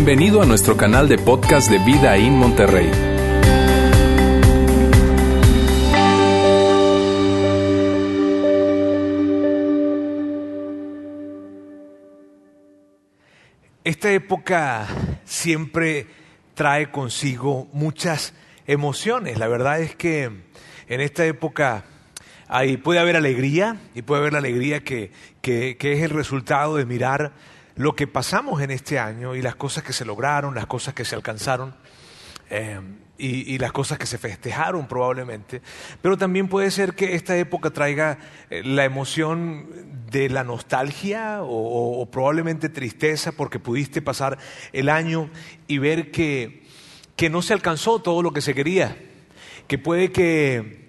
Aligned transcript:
Bienvenido 0.00 0.40
a 0.40 0.46
nuestro 0.46 0.76
canal 0.76 1.08
de 1.08 1.18
podcast 1.18 1.68
de 1.68 1.78
Vida 1.80 2.16
en 2.16 2.34
Monterrey. 2.34 2.88
Esta 13.82 14.12
época 14.12 14.86
siempre 15.24 16.06
trae 16.54 16.92
consigo 16.92 17.66
muchas 17.72 18.34
emociones. 18.68 19.36
La 19.36 19.48
verdad 19.48 19.80
es 19.80 19.96
que 19.96 20.30
en 20.86 21.00
esta 21.00 21.26
época 21.26 21.86
hay, 22.46 22.76
puede 22.76 23.00
haber 23.00 23.16
alegría 23.16 23.80
y 23.96 24.02
puede 24.02 24.20
haber 24.20 24.34
la 24.34 24.38
alegría 24.38 24.78
que, 24.84 25.10
que 25.42 25.76
es 25.80 26.02
el 26.04 26.10
resultado 26.10 26.76
de 26.76 26.86
mirar 26.86 27.32
lo 27.78 27.94
que 27.94 28.08
pasamos 28.08 28.60
en 28.60 28.72
este 28.72 28.98
año 28.98 29.36
y 29.36 29.40
las 29.40 29.54
cosas 29.54 29.84
que 29.84 29.92
se 29.92 30.04
lograron, 30.04 30.54
las 30.54 30.66
cosas 30.66 30.94
que 30.94 31.04
se 31.04 31.14
alcanzaron. 31.14 31.74
Eh, 32.50 32.80
y, 33.20 33.58
las 33.58 33.72
cosas 33.72 33.98
que 33.98 34.06
se 34.06 34.16
festejaron 34.16 34.86
probablemente, 34.86 35.60
pero 36.00 36.16
también 36.16 36.46
puede 36.46 36.70
ser 36.70 36.94
que 36.94 37.16
esta 37.16 37.36
época 37.36 37.70
traiga 37.70 38.18
eh, 38.48 38.62
la 38.64 38.84
emoción 38.84 39.66
de 40.08 40.28
la 40.28 40.44
nostalgia 40.44 41.40
o, 41.42 42.08
probablemente 42.12 42.68
tristeza 42.68 43.32
porque 43.32 43.58
pudiste 43.58 44.00
pasar 44.00 44.38
el 44.72 44.88
año 44.88 45.30
y 45.66 45.78
ver 45.78 46.12
que, 46.12 46.62
que 47.16 47.28
no 47.28 47.42
se 47.42 47.54
alcanzó 47.54 47.98
todo 47.98 48.22
lo 48.22 48.32
que 48.32 48.40
se 48.40 48.54
quería, 48.54 48.96
que 49.66 49.78
puede 49.78 50.12
que 50.12 50.87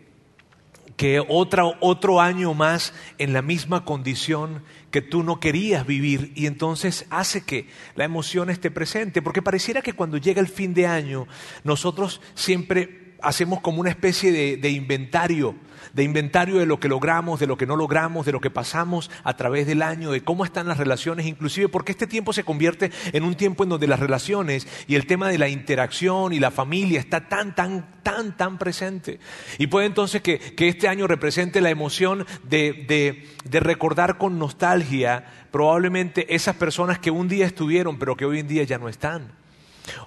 que 1.00 1.24
otro 1.30 2.20
año 2.20 2.54
más 2.54 2.94
en 3.20 3.32
la 3.32 3.42
misma 3.42 3.86
condición 3.86 4.64
que 4.92 5.02
tú 5.02 5.24
no 5.24 5.40
querías 5.40 5.88
vivir. 5.88 6.34
Y 6.36 6.46
entonces 6.46 7.06
hace 7.10 7.46
que 7.46 7.70
la 7.96 8.04
emoción 8.04 8.50
esté 8.50 8.70
presente, 8.70 9.22
porque 9.22 9.42
pareciera 9.42 9.82
que 9.82 9.94
cuando 9.94 10.18
llega 10.18 10.42
el 10.42 10.50
fin 10.50 10.74
de 10.74 10.88
año 10.88 11.26
nosotros 11.64 12.20
siempre 12.34 13.09
hacemos 13.22 13.62
como 13.62 13.82
una 13.82 13.90
especie 13.90 14.58
de, 14.58 14.70
inventario 14.70 15.56
de 15.94 16.04
inventario 16.04 16.60
de 16.60 16.68
lo 16.68 16.80
que 16.80 16.88
logramos, 16.88 17.40
de 17.40 17.48
lo 17.48 17.58
que 17.58 17.66
no 17.66 17.76
logramos, 17.76 18.26
de 18.26 18.32
lo 18.32 18.42
que 18.42 18.52
pasamos 18.52 19.10
a 19.24 19.36
través 19.36 19.66
del 19.66 19.82
año, 19.82 20.12
de 20.12 20.22
cómo 20.22 20.46
están 20.46 20.68
las 20.68 20.78
relaciones, 20.78 21.26
inclusive 21.26 21.68
porque 21.68 21.94
este 21.94 22.06
tiempo 22.06 22.32
se 22.32 22.44
convierte 22.44 22.92
en 23.12 23.24
un 23.24 23.34
tiempo 23.34 23.64
en 23.64 23.70
donde 23.70 23.88
las 23.88 24.00
relaciones 24.00 24.68
y 24.88 24.96
el 24.96 25.08
tema 25.08 25.30
de 25.30 25.40
la 25.40 25.50
interacción 25.50 26.32
y 26.32 26.40
la 26.40 26.52
familia 26.52 27.00
está 27.00 27.28
tan, 27.28 27.56
tan, 27.56 28.02
tan, 28.04 28.38
tan 28.38 28.60
presente. 28.60 29.20
Y 29.58 29.68
puede 29.68 29.88
entonces 29.88 30.22
que, 30.22 30.40
este 30.58 30.88
año 30.88 31.08
represente 31.08 31.62
la 31.62 31.72
emoción 31.72 32.28
de, 32.44 33.26
de 33.44 33.60
recordar 33.60 34.20
con 34.20 34.38
nostalgia 34.38 35.26
probablemente 35.50 36.36
esas 36.36 36.56
personas 36.56 37.00
que 37.00 37.10
un 37.10 37.28
día 37.28 37.48
estuvieron, 37.48 37.98
pero 37.98 38.16
que 38.16 38.26
hoy 38.26 38.40
en 38.40 38.48
día 38.48 38.64
ya 38.64 38.78
no 38.78 38.90
están. 38.90 39.32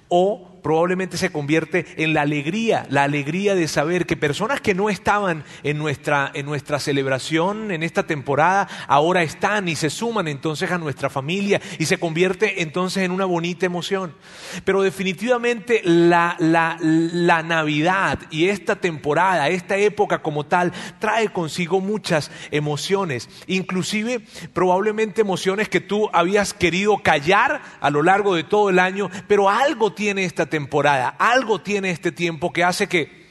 O 0.07 0.52
probablemente 0.63 1.17
se 1.17 1.31
convierte 1.31 1.85
en 1.97 2.13
la 2.13 2.21
alegría, 2.21 2.87
la 2.89 3.03
alegría 3.03 3.53
de 3.53 3.67
saber 3.67 4.05
que 4.05 4.17
personas 4.17 4.61
que 4.61 4.73
no 4.73 4.89
estaban 4.89 5.43
en 5.61 5.77
nuestra, 5.77 6.31
en 6.33 6.45
nuestra 6.45 6.79
celebración 6.79 7.71
en 7.71 7.83
esta 7.83 8.03
temporada, 8.03 8.67
ahora 8.87 9.21
están 9.21 9.67
y 9.67 9.75
se 9.75 9.89
suman 9.89 10.27
entonces 10.27 10.71
a 10.71 10.77
nuestra 10.77 11.09
familia 11.09 11.61
y 11.77 11.85
se 11.85 11.97
convierte 11.97 12.61
entonces 12.61 13.03
en 13.03 13.11
una 13.11 13.25
bonita 13.25 13.65
emoción. 13.65 14.15
Pero 14.63 14.81
definitivamente 14.81 15.81
la, 15.83 16.35
la, 16.39 16.77
la 16.79 17.43
Navidad 17.43 18.19
y 18.31 18.47
esta 18.47 18.77
temporada, 18.77 19.49
esta 19.49 19.77
época 19.77 20.21
como 20.21 20.45
tal, 20.45 20.71
trae 20.99 21.29
consigo 21.29 21.81
muchas 21.81 22.31
emociones, 22.51 23.29
inclusive 23.47 24.21
probablemente 24.53 25.21
emociones 25.21 25.67
que 25.67 25.81
tú 25.81 26.09
habías 26.13 26.53
querido 26.53 26.99
callar 27.03 27.61
a 27.81 27.89
lo 27.89 28.01
largo 28.01 28.35
de 28.35 28.43
todo 28.43 28.69
el 28.69 28.79
año, 28.79 29.09
pero 29.27 29.49
algo 29.49 29.93
tiene 29.93 30.23
esta 30.23 30.45
temporada. 30.53 31.15
Algo 31.17 31.61
tiene 31.61 31.89
este 31.89 32.11
tiempo 32.11 32.53
que 32.53 32.63
hace 32.63 32.85
que 32.85 33.23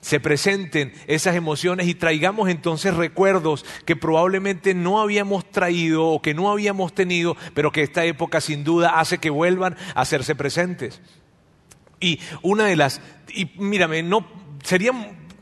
se 0.00 0.18
presenten 0.18 0.92
esas 1.06 1.36
emociones 1.36 1.86
y 1.86 1.94
traigamos 1.94 2.48
entonces 2.48 2.92
recuerdos 2.92 3.64
que 3.84 3.94
probablemente 3.94 4.74
no 4.74 5.00
habíamos 5.00 5.48
traído 5.48 6.06
o 6.06 6.20
que 6.20 6.34
no 6.34 6.50
habíamos 6.50 6.92
tenido, 6.92 7.36
pero 7.54 7.70
que 7.70 7.82
esta 7.82 8.04
época 8.04 8.40
sin 8.40 8.64
duda 8.64 8.98
hace 8.98 9.18
que 9.18 9.30
vuelvan 9.30 9.76
a 9.94 10.00
hacerse 10.00 10.34
presentes. 10.34 11.00
Y 12.00 12.18
una 12.42 12.64
de 12.64 12.74
las, 12.74 13.00
y 13.32 13.52
mírame, 13.58 14.02
no 14.02 14.26
sería 14.64 14.90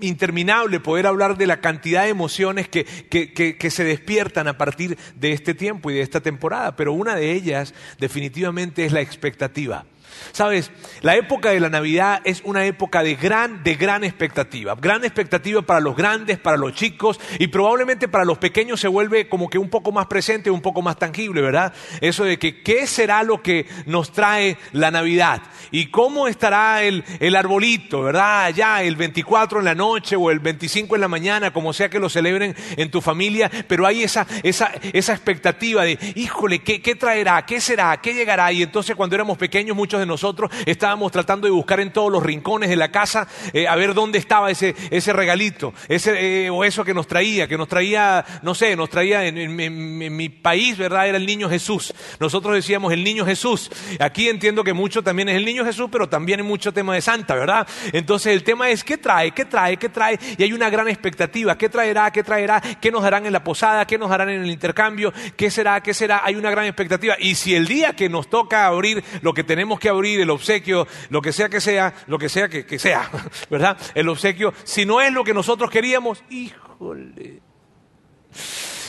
interminable 0.01 0.79
poder 0.79 1.07
hablar 1.07 1.39
de 1.39 1.47
la 1.47 1.63
cantidad 1.63 2.03
de 2.03 2.11
emociones 2.11 2.69
que, 2.69 2.85
que, 2.85 3.71
se 3.71 3.85
despiertan 3.85 4.47
a 4.47 4.59
partir 4.59 4.99
de 5.17 5.33
este 5.33 5.55
tiempo 5.55 5.91
y 5.91 5.95
de 5.95 6.03
esta 6.03 6.21
temporada, 6.21 6.77
pero 6.77 6.93
una 6.93 7.17
de 7.17 7.33
ellas 7.33 7.73
definitivamente 7.99 8.85
es 8.85 8.93
la 8.93 9.01
expectativa. 9.01 9.87
Sabes, 10.33 10.71
la 11.03 11.17
época 11.17 11.51
de 11.51 11.61
la 11.61 11.69
Navidad 11.69 12.21
es 12.25 12.43
una 12.45 12.67
época 12.67 13.03
de 13.03 13.15
gran, 13.15 13.63
de 13.63 13.75
gran 13.75 14.05
expectativa. 14.05 14.75
Gran 14.75 15.05
expectativa 15.05 15.63
para 15.63 15.81
los 15.81 15.97
grandes, 15.97 16.39
para 16.39 16.57
los 16.57 16.75
chicos 16.75 17.21
y 17.39 17.49
probablemente 17.49 18.09
para 18.09 18.25
los 18.25 18.39
pequeños 18.39 18.81
se 18.81 18.89
vuelve 18.89 19.29
como 19.29 19.49
que 19.49 19.59
un 19.59 19.71
poco 19.71 19.93
más 19.93 20.07
presente, 20.07 20.51
un 20.51 20.61
poco 20.61 20.83
más 20.83 20.97
tangible, 20.99 21.41
¿verdad? 21.41 21.73
Eso 22.01 22.25
de 22.25 22.39
que 22.39 22.63
qué 22.63 22.87
será 22.87 23.23
lo 23.23 23.43
que 23.43 23.67
nos 23.87 24.13
trae 24.13 24.59
la 24.73 24.91
Navidad 24.91 25.43
y 25.71 25.87
cómo 25.87 26.29
estará 26.29 26.83
el, 26.83 27.05
el 27.21 27.37
arbolito, 27.37 28.03
¿verdad? 28.03 28.53
Ya 28.55 28.83
el 28.83 28.97
24 28.97 29.59
en 29.59 29.65
la 29.65 29.75
noche 29.75 30.17
o 30.17 30.31
el 30.31 30.39
25 30.39 30.95
en 30.95 31.01
la 31.01 31.09
mañana, 31.09 31.53
como 31.53 31.73
sea 31.73 31.89
que 31.89 31.99
lo 31.99 32.09
celebren 32.09 32.55
en 32.77 32.91
tu 32.91 33.01
familia, 33.01 33.51
pero 33.69 33.87
hay 33.87 34.03
esa, 34.03 34.27
esa, 34.43 34.73
esa 34.93 35.13
expectativa 35.13 35.85
de, 35.85 35.99
híjole, 36.15 36.61
¿qué, 36.61 36.81
¿qué 36.81 36.95
traerá? 36.95 37.45
¿Qué 37.45 37.61
será? 37.61 38.01
¿Qué 38.01 38.15
llegará? 38.15 38.53
Y 38.53 38.63
entonces 38.63 38.97
cuando 38.97 39.17
éramos 39.17 39.39
pequeños 39.39 39.77
muchos 39.77 40.01
nosotros. 40.07 40.51
Estábamos 40.67 41.13
tratando 41.13 41.47
de 41.47 41.53
buscar 41.53 41.81
en 41.81 41.93
todos 41.93 42.11
los 42.11 42.23
rincones 42.23 42.71
de 42.71 42.77
la 42.77 42.91
casa 42.91 43.29
eh, 43.53 43.67
a 43.67 43.77
ver 43.77 43.95
dónde 43.95 44.19
estaba 44.19 44.51
ese, 44.51 44.75
ese 44.91 45.13
regalito, 45.13 45.75
ese, 45.89 46.47
eh, 46.47 46.51
o 46.51 46.65
eso 46.65 46.85
que 46.85 46.95
nos 46.95 47.07
traía, 47.07 47.47
que 47.47 47.57
nos 47.57 47.69
traía, 47.69 48.25
no 48.43 48.55
sé, 48.55 48.77
nos 48.77 48.91
traía 48.91 49.27
en, 49.27 49.55
mi 49.55 50.29
país, 50.29 50.77
¿verdad? 50.77 51.09
Era 51.09 51.19
el 51.19 51.27
niño 51.27 51.49
Jesús. 51.49 51.93
Nosotros 52.21 52.55
decíamos 52.55 52.93
el 52.93 53.05
niño 53.05 53.25
Jesús. 53.25 53.71
Aquí 54.01 54.29
entiendo 54.29 54.65
que 54.65 54.73
mucho 54.73 55.03
también 55.03 55.29
es 55.29 55.37
el 55.37 55.45
niño 55.45 55.65
Jesús, 55.65 55.89
pero 55.91 56.09
también 56.09 56.41
hay 56.41 56.47
mucho 56.47 56.73
tema 56.73 56.95
de 56.95 57.01
Santa, 57.01 57.35
¿verdad? 57.35 57.67
Entonces 57.93 58.33
el 58.33 58.43
tema 58.43 58.71
es 58.71 58.85
qué 58.85 58.99
trae, 58.99 59.33
qué 59.33 59.45
trae, 59.45 59.77
qué 59.77 59.89
trae, 59.89 60.19
y 60.39 60.43
hay 60.43 60.53
una 60.53 60.71
gran 60.71 60.89
expectativa, 60.89 61.57
qué 61.57 61.69
traerá, 61.69 62.11
qué 62.11 62.23
traerá, 62.23 62.61
qué 62.81 62.91
nos 62.91 63.03
darán 63.03 63.27
en 63.27 63.33
la 63.33 63.45
posada, 63.45 63.87
qué 63.87 63.99
nos 63.99 64.11
darán 64.11 64.31
en 64.31 64.43
el 64.43 64.51
intercambio, 64.51 65.13
qué 65.37 65.51
será, 65.51 65.81
qué 65.83 65.95
será, 65.95 66.23
hay 66.25 66.37
una 66.37 66.51
gran 66.51 66.67
expectativa. 66.67 67.17
Y 67.19 67.35
si 67.35 67.55
el 67.55 67.67
día 67.67 67.95
que 67.95 68.09
nos 68.09 68.29
toca 68.29 68.67
abrir 68.67 69.03
lo 69.23 69.35
que 69.35 69.45
tenemos 69.45 69.79
que 69.79 69.89
abrir, 69.89 69.94
el 70.03 70.31
obsequio, 70.31 70.87
lo 71.11 71.23
que 71.23 71.33
sea 71.33 71.49
que 71.49 71.61
sea, 71.61 71.95
lo 72.07 72.19
que 72.19 72.29
sea 72.29 72.49
que, 72.49 72.79
sea, 72.79 73.11
¿verdad? 73.51 73.79
El 73.95 74.09
obsequio, 74.09 74.53
si 74.65 74.85
no 74.85 75.01
es 75.01 75.13
lo 75.13 75.25
que 75.25 75.35
nosotros 75.35 75.71
queríamos, 75.71 76.23
híjole. 76.31 77.41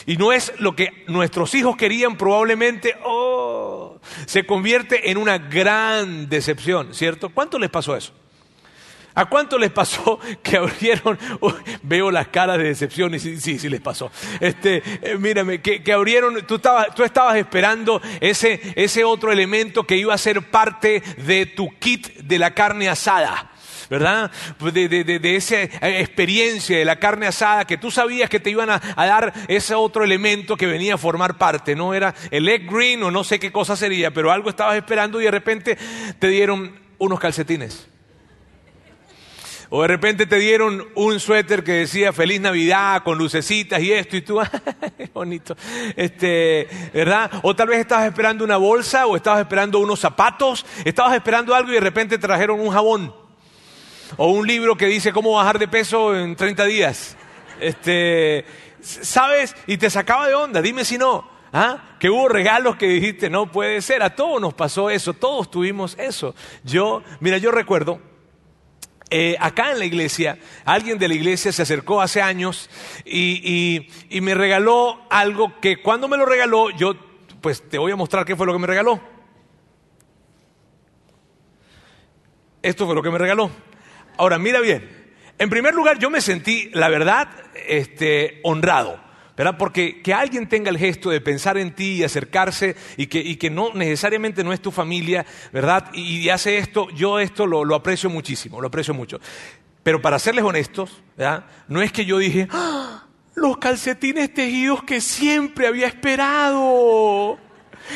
Y 0.06 0.16
no 0.16 0.32
es 0.32 0.52
lo 0.58 0.76
que 0.76 1.04
nuestros 1.08 1.54
hijos 1.54 1.76
querían, 1.76 2.16
probablemente, 2.16 2.94
oh, 3.04 3.98
se 4.26 4.46
convierte 4.46 5.10
en 5.10 5.18
una 5.18 5.38
gran 5.38 6.28
decepción, 6.28 6.94
¿cierto? 6.94 7.30
¿Cuánto 7.30 7.58
les 7.58 7.70
pasó 7.70 7.96
eso? 7.96 8.12
¿A 9.16 9.24
cuánto 9.24 9.58
les 9.58 9.70
pasó 9.70 10.20
que 10.42 10.58
abrieron? 10.58 11.18
veo 11.82 12.10
las 12.10 12.28
caras 12.28 12.58
de 12.58 12.64
decepción 12.64 13.14
y 13.14 13.18
sí, 13.18 13.40
sí, 13.40 13.58
sí 13.58 13.68
les 13.68 13.80
pasó. 13.80 14.12
Este, 14.40 14.82
eh, 15.02 15.16
mírame, 15.18 15.60
que, 15.62 15.92
abrieron, 15.92 16.46
tú 16.46 16.56
estabas, 16.56 16.94
tú 16.94 17.02
estabas 17.02 17.36
esperando 17.36 18.00
ese, 18.20 18.60
ese 18.76 19.04
otro 19.04 19.32
elemento 19.32 19.84
que 19.84 19.96
iba 19.96 20.12
a 20.12 20.18
ser 20.18 20.50
parte 20.50 21.02
de 21.16 21.46
tu 21.46 21.70
kit 21.78 22.08
de 22.18 22.38
la 22.38 22.52
carne 22.52 22.88
asada. 22.88 23.52
¿verdad? 23.88 24.32
Pues 24.58 24.74
de, 24.74 24.88
de, 24.88 25.36
esa 25.36 25.62
experiencia 25.62 26.76
de 26.76 26.84
la 26.84 26.98
carne 26.98 27.28
asada 27.28 27.64
que 27.64 27.78
tú 27.78 27.92
sabías 27.92 28.28
que 28.28 28.40
te 28.40 28.50
iban 28.50 28.68
a, 28.68 28.82
a, 28.96 29.06
dar 29.06 29.32
ese 29.46 29.76
otro 29.76 30.02
elemento 30.02 30.56
que 30.56 30.66
venía 30.66 30.94
a 30.94 30.98
formar 30.98 31.38
parte. 31.38 31.76
No 31.76 31.94
era 31.94 32.12
el 32.32 32.48
egg 32.48 32.68
green 32.68 33.02
o 33.04 33.12
no 33.12 33.22
sé 33.22 33.38
qué 33.38 33.52
cosa 33.52 33.76
sería, 33.76 34.10
pero 34.10 34.32
algo 34.32 34.50
estabas 34.50 34.76
esperando 34.76 35.20
y 35.20 35.24
de 35.24 35.30
repente 35.30 35.78
te 36.18 36.28
dieron 36.28 36.78
unos 36.98 37.20
calcetines. 37.20 37.86
O 39.68 39.82
de 39.82 39.88
repente 39.88 40.26
te 40.26 40.36
dieron 40.36 40.86
un 40.94 41.18
suéter 41.18 41.64
que 41.64 41.72
decía 41.72 42.12
Feliz 42.12 42.40
Navidad 42.40 43.02
con 43.02 43.18
lucecitas 43.18 43.80
y 43.80 43.92
esto 43.92 44.16
y 44.16 44.22
tú, 44.22 44.40
bonito. 45.14 45.56
Este, 45.96 46.68
¿verdad? 46.94 47.30
O 47.42 47.56
tal 47.56 47.68
vez 47.68 47.80
estabas 47.80 48.06
esperando 48.06 48.44
una 48.44 48.58
bolsa 48.58 49.06
o 49.06 49.16
estabas 49.16 49.40
esperando 49.40 49.80
unos 49.80 49.98
zapatos, 49.98 50.64
estabas 50.84 51.14
esperando 51.14 51.54
algo 51.54 51.70
y 51.70 51.74
de 51.74 51.80
repente 51.80 52.16
te 52.16 52.26
trajeron 52.26 52.60
un 52.60 52.70
jabón. 52.70 53.12
O 54.16 54.28
un 54.28 54.46
libro 54.46 54.76
que 54.76 54.86
dice 54.86 55.12
cómo 55.12 55.32
bajar 55.32 55.58
de 55.58 55.66
peso 55.66 56.16
en 56.16 56.36
30 56.36 56.64
días. 56.66 57.16
Este, 57.60 58.44
¿sabes? 58.80 59.56
Y 59.66 59.78
te 59.78 59.90
sacaba 59.90 60.28
de 60.28 60.34
onda, 60.34 60.62
dime 60.62 60.84
si 60.84 60.96
no. 60.96 61.28
¿Ah? 61.52 61.96
Que 61.98 62.10
hubo 62.10 62.28
regalos 62.28 62.76
que 62.76 62.86
dijiste, 62.86 63.30
no 63.30 63.50
puede 63.50 63.80
ser, 63.80 64.02
a 64.02 64.14
todos 64.14 64.40
nos 64.40 64.54
pasó 64.54 64.90
eso, 64.90 65.14
todos 65.14 65.50
tuvimos 65.50 65.96
eso. 65.98 66.34
Yo, 66.64 67.02
mira, 67.20 67.38
yo 67.38 67.50
recuerdo, 67.50 68.00
eh, 69.10 69.36
acá 69.38 69.72
en 69.72 69.78
la 69.78 69.84
iglesia, 69.84 70.38
alguien 70.64 70.98
de 70.98 71.08
la 71.08 71.14
iglesia 71.14 71.52
se 71.52 71.62
acercó 71.62 72.00
hace 72.00 72.20
años 72.22 72.68
y, 73.04 73.88
y, 74.10 74.20
me 74.20 74.34
regaló 74.34 75.00
algo 75.10 75.60
que 75.60 75.80
cuando 75.80 76.08
me 76.08 76.16
lo 76.16 76.26
regaló, 76.26 76.70
yo 76.70 76.94
pues 77.40 77.68
te 77.68 77.78
voy 77.78 77.92
a 77.92 77.96
mostrar 77.96 78.24
qué 78.24 78.34
fue 78.34 78.46
lo 78.46 78.52
que 78.52 78.58
me 78.58 78.66
regaló. 78.66 79.00
esto 82.66 82.86
fue 82.86 82.94
lo 82.94 83.02
que 83.02 83.10
me 83.10 83.18
regaló. 83.18 83.50
Ahora, 84.16 84.38
mira 84.38 84.60
bien. 84.60 85.14
En 85.38 85.50
primer 85.50 85.74
lugar, 85.74 85.98
yo 85.98 86.10
me 86.10 86.20
sentí, 86.20 86.70
la 86.72 86.88
verdad, 86.88 87.28
este, 87.68 88.40
honrado. 88.42 89.00
¿Verdad? 89.36 89.56
Porque 89.58 90.00
que 90.00 90.14
alguien 90.14 90.48
tenga 90.48 90.70
el 90.70 90.78
gesto 90.78 91.10
de 91.10 91.20
pensar 91.20 91.58
en 91.58 91.74
ti 91.74 91.96
y 91.96 92.04
acercarse 92.04 92.74
y 92.96 93.06
que, 93.06 93.50
no 93.50 93.72
necesariamente 93.74 94.42
no 94.42 94.52
es 94.52 94.60
tu 94.60 94.70
familia, 94.70 95.26
¿verdad? 95.52 95.90
Y, 95.92 96.28
hace 96.30 96.58
esto, 96.58 96.88
yo 96.90 97.18
esto 97.18 97.46
lo, 97.46 97.74
aprecio 97.74 98.08
muchísimo, 98.08 98.60
lo 98.60 98.68
aprecio 98.68 98.94
mucho. 98.94 99.20
Pero 99.82 100.00
para 100.00 100.18
serles 100.18 100.44
honestos, 100.44 101.02
¿verdad? 101.16 101.44
No 101.68 101.82
es 101.82 101.92
que 101.92 102.04
yo 102.04 102.18
dije, 102.18 102.48
¡Ah! 102.50 103.04
los 103.34 103.58
calcetines 103.58 104.32
tejidos 104.32 104.82
que 104.82 105.00
siempre 105.00 105.66
había 105.66 105.86
esperado. 105.86 107.38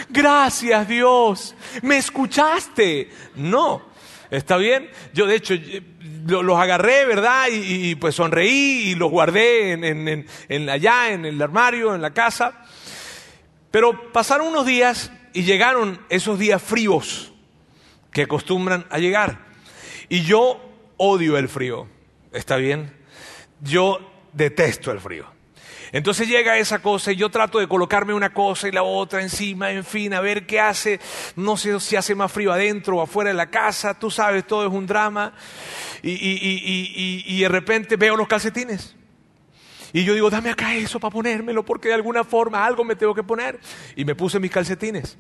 Gracias 0.09 0.87
Dios, 0.87 1.55
me 1.83 1.97
escuchaste. 1.97 3.11
No, 3.35 3.90
¿está 4.31 4.57
bien? 4.57 4.91
Yo 5.13 5.27
de 5.27 5.37
hecho 5.37 5.55
los 6.27 6.59
agarré, 6.59 7.05
¿verdad? 7.05 7.49
Y, 7.51 7.95
pues 7.97 8.15
sonreí 8.15 8.91
y 8.91 8.95
los 8.95 9.11
guardé 9.11 9.73
en, 9.73 10.69
allá, 10.69 11.11
en 11.11 11.25
el 11.25 11.41
armario, 11.41 11.95
en 11.95 12.03
la 12.03 12.13
casa. 12.13 12.65
Pero 13.71 14.13
pasaron 14.13 14.49
unos 14.49 14.67
días 14.67 15.13
y 15.33 15.43
llegaron 15.43 16.01
esos 16.09 16.39
días 16.39 16.63
fríos 16.63 17.33
que 18.13 18.23
acostumbran 18.23 18.87
a 18.91 18.99
llegar. 18.99 19.47
Y 20.09 20.23
yo 20.23 20.61
odio 20.97 21.39
el 21.39 21.49
frío, 21.49 21.89
¿está 22.33 22.57
bien? 22.57 22.93
Yo 23.61 23.99
detesto 24.33 24.91
el 24.91 25.01
frío. 25.01 25.40
Entonces 25.93 26.29
llega 26.29 26.59
esa 26.59 26.79
cosa 26.81 27.11
y 27.11 27.17
yo 27.17 27.31
trato 27.31 27.59
de 27.59 27.67
colocarme 27.67 28.15
una 28.15 28.33
cosa 28.33 28.69
y 28.69 28.73
la 28.73 28.83
otra 28.83 29.23
encima, 29.23 29.73
en 29.73 29.85
fin, 29.85 30.15
a 30.15 30.21
ver 30.21 30.47
qué 30.47 30.61
hace. 30.61 31.01
No 31.35 31.57
sé 31.57 31.79
si 31.81 31.97
hace 31.97 32.15
más 32.15 32.31
frío 32.31 32.53
adentro 32.53 32.99
o 32.99 33.03
afuera 33.03 33.31
de 33.31 33.35
la 33.35 33.51
casa, 33.51 33.99
tú 33.99 34.11
sabes, 34.11 34.47
todo 34.47 34.67
es 34.67 34.73
un 34.73 34.87
drama. 34.87 35.35
Y, 36.03 37.41
de 37.41 37.49
repente 37.49 37.97
veo 37.97 38.17
los 38.17 38.29
calcetines. 38.29 38.95
Y 39.93 40.05
yo 40.05 40.15
digo, 40.15 40.31
dame 40.31 40.51
acá 40.51 40.77
eso 40.77 41.01
para 41.01 41.13
ponérmelo, 41.13 41.65
porque 41.65 41.89
de 41.89 41.95
alguna 41.95 42.23
forma 42.23 42.65
algo 42.65 42.85
me 42.85 42.95
tengo 42.95 43.15
que 43.15 43.25
poner. 43.25 43.59
Y 43.97 44.05
me 44.05 44.15
puse 44.15 44.39
mis 44.39 44.53
calcetines. 44.53 45.19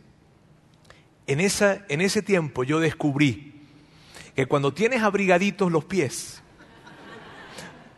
En, 1.26 1.40
esa, 1.40 1.84
en 1.88 2.00
ese 2.00 2.22
tiempo 2.22 2.62
yo 2.62 2.78
descubrí 2.78 3.66
que 4.36 4.46
cuando 4.46 4.72
tienes 4.72 5.02
abrigaditos 5.02 5.72
los 5.72 5.84
pies, 5.84 6.42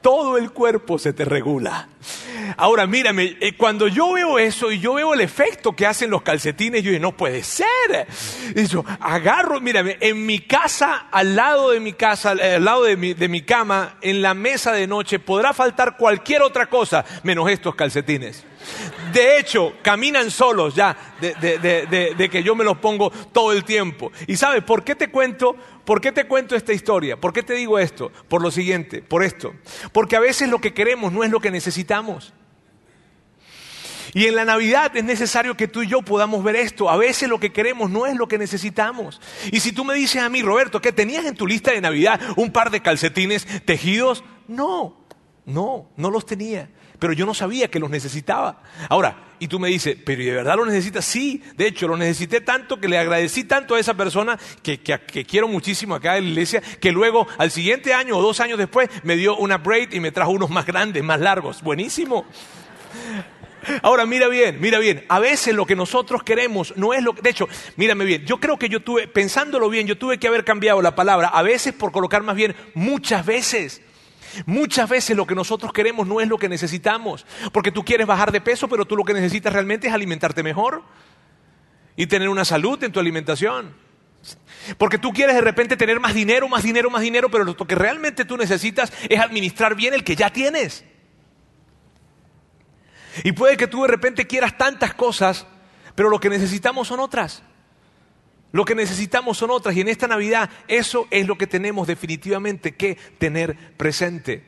todo 0.03 0.37
el 0.37 0.51
cuerpo 0.51 0.99
se 0.99 1.13
te 1.13 1.25
regula. 1.25 1.89
Ahora, 2.57 2.87
mírame, 2.87 3.37
eh, 3.41 3.57
cuando 3.57 3.89
yo 3.89 4.13
veo 4.13 4.39
eso 4.39 4.71
y 4.73 4.81
yo 4.81 4.95
veo 4.95 5.15
el 5.15 5.21
efecto 5.21 5.75
que 5.75 5.87
hacen 5.87 6.11
los 6.11 6.23
calcetines, 6.23 6.83
yo 6.83 6.91
digo, 6.91 7.01
no 7.01 7.17
puede 7.17 7.43
ser. 7.43 8.07
Y 8.55 8.67
yo 8.67 8.85
agarro, 9.01 9.61
mírame, 9.61 9.97
en 10.01 10.27
mi 10.27 10.41
casa, 10.41 11.07
al 11.11 11.37
lado 11.37 11.71
de 11.71 11.81
mi 11.81 11.93
casa, 11.93 12.35
eh, 12.35 12.57
al 12.57 12.65
lado 12.65 12.83
de 12.83 12.97
mi, 12.97 13.15
de 13.15 13.29
mi 13.29 13.43
cama, 13.43 13.97
en 14.03 14.21
la 14.21 14.35
mesa 14.35 14.73
de 14.73 14.87
noche, 14.87 15.19
podrá 15.19 15.53
faltar 15.53 15.97
cualquier 15.97 16.43
otra 16.43 16.67
cosa 16.67 17.05
menos 17.23 17.49
estos 17.49 17.75
calcetines. 17.75 18.45
De 19.13 19.39
hecho, 19.39 19.75
caminan 19.83 20.31
solos 20.31 20.75
ya, 20.75 20.97
de, 21.21 22.29
que 22.31 22.43
yo 22.43 22.55
me 22.55 22.65
los 22.65 22.79
pongo 22.79 23.11
todo 23.11 23.53
el 23.53 23.65
tiempo. 23.65 24.11
¿Y 24.27 24.37
sabes 24.37 24.63
por 24.63 24.85
qué 24.85 24.95
te 24.95 25.11
cuento? 25.11 25.55
¿Por 25.85 26.01
qué 26.01 26.13
te 26.13 26.27
cuento 26.27 26.57
esta 26.57 26.73
historia? 26.73 27.21
¿Por 27.21 27.33
qué 27.33 27.43
te 27.43 27.55
digo 27.55 27.79
esto? 27.79 28.11
Por 28.29 28.41
lo 28.43 28.51
siguiente, 28.51 29.03
por 29.03 29.23
esto. 29.23 29.55
Porque 29.93 30.17
a 30.17 30.21
veces 30.21 30.49
lo 30.49 30.61
que 30.61 30.73
queremos 30.73 31.13
no 31.13 31.25
es 31.25 31.31
lo 31.31 31.41
que 31.41 31.51
necesitamos. 31.51 32.33
Y 34.15 34.27
en 34.27 34.37
la 34.37 34.45
Navidad 34.45 34.95
es 34.97 35.05
necesario 35.05 35.57
que 35.57 35.69
tú 35.69 35.83
y 35.83 35.89
yo 35.89 36.03
podamos 36.03 36.45
ver 36.45 36.57
esto. 36.57 36.91
A 36.91 36.97
veces 36.97 37.29
lo 37.29 37.41
que 37.41 37.53
queremos 37.53 37.91
no 37.91 38.07
es 38.07 38.17
lo 38.17 38.29
que 38.29 38.39
necesitamos. 38.39 39.21
Y 39.51 39.61
si 39.61 39.73
tú 39.73 39.85
me 39.85 39.95
dices 39.95 40.23
a 40.23 40.29
mí, 40.29 40.43
Roberto, 40.43 40.81
que 40.81 40.93
tenías 40.93 41.25
en 41.25 41.35
tu 41.35 41.47
lista 41.47 41.73
de 41.73 41.81
Navidad 41.81 42.21
un 42.37 42.53
par 42.53 42.71
de 42.71 42.81
calcetines 42.81 43.47
tejidos, 43.65 44.23
no, 44.49 44.99
no, 45.47 45.89
no 45.97 46.11
los 46.11 46.27
tenía 46.27 46.69
pero 47.03 47.15
yo 47.15 47.27
no 47.27 47.35
sabía 47.35 47.69
que 47.69 47.81
los 47.81 47.91
necesitaba. 47.91 48.63
Ahora, 48.89 49.35
y 49.41 49.49
tú 49.49 49.59
me 49.59 49.69
dices, 49.69 49.97
pero 50.07 50.23
de 50.23 50.31
verdad 50.31 50.55
lo 50.55 50.65
necesitas? 50.65 51.05
Sí, 51.05 51.43
de 51.57 51.67
hecho, 51.67 51.89
lo 51.89 51.97
necesité 51.97 52.41
tanto 52.41 52.79
que 52.79 52.87
le 52.87 52.97
agradecí 52.97 53.43
tanto 53.43 53.75
a 53.75 53.81
esa 53.81 53.95
persona 53.95 54.39
que, 54.63 54.79
quiero 54.79 55.49
muchísimo 55.49 55.97
acá 55.97 56.17
en 56.17 56.27
la 56.27 56.31
iglesia, 56.31 56.63
que 56.81 56.93
luego 56.93 57.27
al 57.39 57.51
siguiente 57.51 57.93
año 57.93 58.17
o 58.17 58.23
dos 58.23 58.39
años 58.39 58.57
después 58.57 58.89
me 59.03 59.17
dio 59.17 59.37
una 59.37 59.59
braid 59.59 59.93
y 59.93 59.99
me 59.99 60.13
trajo 60.13 60.31
unos 60.31 60.49
más 60.51 60.65
grandes, 60.65 61.03
más 61.03 61.19
largos. 61.19 61.61
Buenísimo. 61.61 62.25
Ahora, 63.83 64.07
mira 64.07 64.29
bien, 64.29 64.61
mira 64.61 64.79
bien, 64.79 65.05
a 65.09 65.19
veces 65.19 65.57
lo 65.57 65.67
que 65.67 65.75
nosotros 65.75 66.23
queremos 66.23 66.73
no 66.77 66.95
es 66.95 67.03
lo 67.03 67.15
que... 67.15 67.23
De 67.23 67.31
hecho, 67.31 67.49
mírame 67.75 68.05
bien, 68.05 68.25
yo 68.27 68.39
creo 68.39 68.61
que 68.61 68.69
yo 68.69 68.79
tuve, 68.79 69.09
pensándolo 69.09 69.69
bien, 69.69 69.89
yo 69.89 69.99
tuve 69.99 70.19
que 70.19 70.29
haber 70.29 70.45
cambiado 70.45 70.81
la 70.83 70.95
palabra, 70.95 71.27
a 71.27 71.43
veces 71.43 71.75
por 71.75 71.91
colocar 71.91 72.23
más 72.23 72.37
bien, 72.37 72.55
muchas 72.75 73.27
veces. 73.27 73.83
Muchas 74.47 74.89
veces 74.89 75.17
lo 75.17 75.27
que 75.27 75.35
nosotros 75.35 75.73
queremos 75.73 76.07
no 76.07 76.21
es 76.21 76.29
lo 76.29 76.39
que 76.39 76.49
necesitamos, 76.49 77.27
porque 77.53 77.73
tú 77.73 77.85
quieres 77.85 78.07
bajar 78.07 78.33
de 78.33 78.41
peso, 78.41 78.69
pero 78.69 78.85
tú 78.85 78.97
lo 78.97 79.05
que 79.05 79.15
necesitas 79.15 79.53
realmente 79.53 79.89
es 79.89 79.95
alimentarte 79.95 80.43
mejor 80.43 80.83
y 81.97 82.07
tener 82.07 82.29
una 82.29 82.45
salud 82.45 82.83
en 82.83 82.93
tu 82.93 83.01
alimentación. 83.01 83.75
Porque 84.79 84.99
tú 84.99 85.13
quieres 85.13 85.35
de 85.35 85.41
repente 85.41 85.77
tener 85.77 85.99
más 85.99 86.15
dinero, 86.15 86.49
más 86.49 86.63
dinero, 86.63 86.91
más 86.91 87.03
dinero, 87.03 87.31
pero 87.31 87.45
lo 87.45 87.57
que 87.57 87.75
realmente 87.75 88.25
tú 88.25 88.37
necesitas 88.37 88.93
es 89.09 89.21
administrar 89.21 89.75
bien 89.75 89.95
el 89.95 90.05
que 90.05 90.17
ya 90.17 90.31
tienes. 90.31 90.85
Y 93.25 93.33
puede 93.33 93.57
que 93.57 93.67
tú 93.67 93.83
de 93.83 93.89
repente 93.89 94.27
quieras 94.27 94.57
tantas 94.57 94.95
cosas, 94.95 95.47
pero 95.95 96.09
lo 96.09 96.21
que 96.21 96.31
necesitamos 96.31 96.89
son 96.89 97.01
otras. 97.01 97.43
Lo 98.53 98.67
que 98.67 98.75
necesitamos 98.75 99.39
son 99.39 99.51
otras 99.51 99.75
y 99.75 99.81
en 99.81 99.89
esta 99.89 100.07
Navidad 100.07 100.51
eso 100.69 101.09
es 101.11 101.27
lo 101.27 101.39
que 101.39 101.47
tenemos 101.47 101.87
definitivamente 101.87 102.73
que 102.73 102.99
tener 103.19 103.57
presente. 103.77 104.45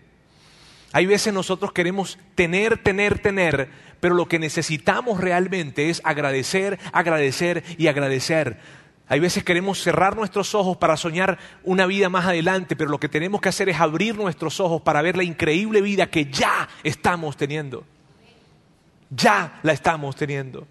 Hay 0.92 1.06
veces 1.06 1.32
nosotros 1.32 1.72
queremos 1.72 2.18
tener, 2.34 2.78
tener, 2.78 3.18
tener, 3.18 3.68
pero 4.00 4.14
lo 4.14 4.28
que 4.28 4.38
necesitamos 4.38 5.20
realmente 5.20 5.88
es 5.88 6.00
agradecer, 6.04 6.78
agradecer 6.92 7.64
y 7.78 7.88
agradecer. 7.88 8.58
Hay 9.08 9.20
veces 9.20 9.42
queremos 9.42 9.82
cerrar 9.82 10.16
nuestros 10.16 10.54
ojos 10.54 10.76
para 10.76 10.96
soñar 10.96 11.38
una 11.62 11.86
vida 11.86 12.08
más 12.08 12.26
adelante, 12.26 12.76
pero 12.76 12.90
lo 12.90 13.00
que 13.00 13.08
tenemos 13.08 13.40
que 13.40 13.48
hacer 13.48 13.68
es 13.68 13.80
abrir 13.80 14.16
nuestros 14.16 14.60
ojos 14.60 14.82
para 14.82 15.02
ver 15.02 15.16
la 15.16 15.24
increíble 15.24 15.80
vida 15.80 16.06
que 16.06 16.26
ya 16.26 16.68
estamos 16.82 17.36
teniendo. 17.36 17.84
Ya 19.10 19.60
la 19.62 19.72
estamos 19.72 20.14
teniendo. 20.16 20.66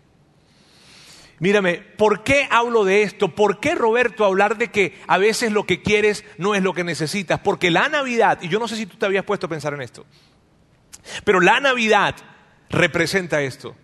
Mírame, 1.44 1.80
¿por 1.98 2.24
qué 2.24 2.48
hablo 2.50 2.86
de 2.86 3.04
esto? 3.04 3.28
¿Por 3.36 3.60
qué, 3.60 3.76
Roberto, 3.76 4.24
hablar 4.24 4.58
de 4.58 4.70
que 4.72 4.98
a 5.08 5.18
veces 5.18 5.52
lo 5.52 5.66
que 5.66 5.82
quieres 5.82 6.24
no 6.38 6.56
es 6.56 6.64
lo 6.64 6.74
que 6.74 6.86
necesitas? 6.86 7.42
Porque 7.42 7.70
la 7.70 7.90
Navidad, 7.90 8.40
y 8.42 8.48
yo 8.48 8.60
no 8.60 8.68
sé 8.70 8.78
si 8.78 8.86
tú 8.86 8.96
te 8.96 9.06
habías 9.06 9.26
puesto 9.26 9.48
a 9.48 9.50
pensar 9.50 9.74
en 9.74 9.82
esto, 9.82 10.06
pero 11.26 11.42
la 11.42 11.60
Navidad 11.60 12.16
representa 12.70 13.42
esto. 13.42 13.76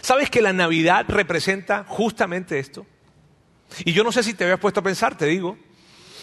¿Sabes 0.00 0.30
que 0.30 0.40
la 0.40 0.54
Navidad 0.54 1.04
representa 1.08 1.84
justamente 1.86 2.58
esto? 2.58 2.86
Y 3.84 3.92
yo 3.92 4.02
no 4.02 4.10
sé 4.10 4.22
si 4.22 4.32
te 4.32 4.44
habías 4.44 4.58
puesto 4.58 4.80
a 4.80 4.82
pensar, 4.82 5.14
te 5.14 5.26
digo, 5.26 5.58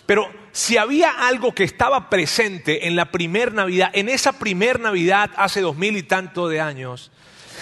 pero 0.07 0.27
si 0.51 0.77
había 0.77 1.11
algo 1.11 1.53
que 1.53 1.63
estaba 1.63 2.09
presente 2.09 2.87
en 2.87 2.95
la 2.95 3.11
primer 3.11 3.53
Navidad, 3.53 3.91
en 3.93 4.09
esa 4.09 4.39
primer 4.39 4.79
Navidad 4.79 5.29
hace 5.37 5.61
dos 5.61 5.77
mil 5.77 5.95
y 5.95 6.01
tanto 6.01 6.49
de 6.49 6.59
años, 6.59 7.11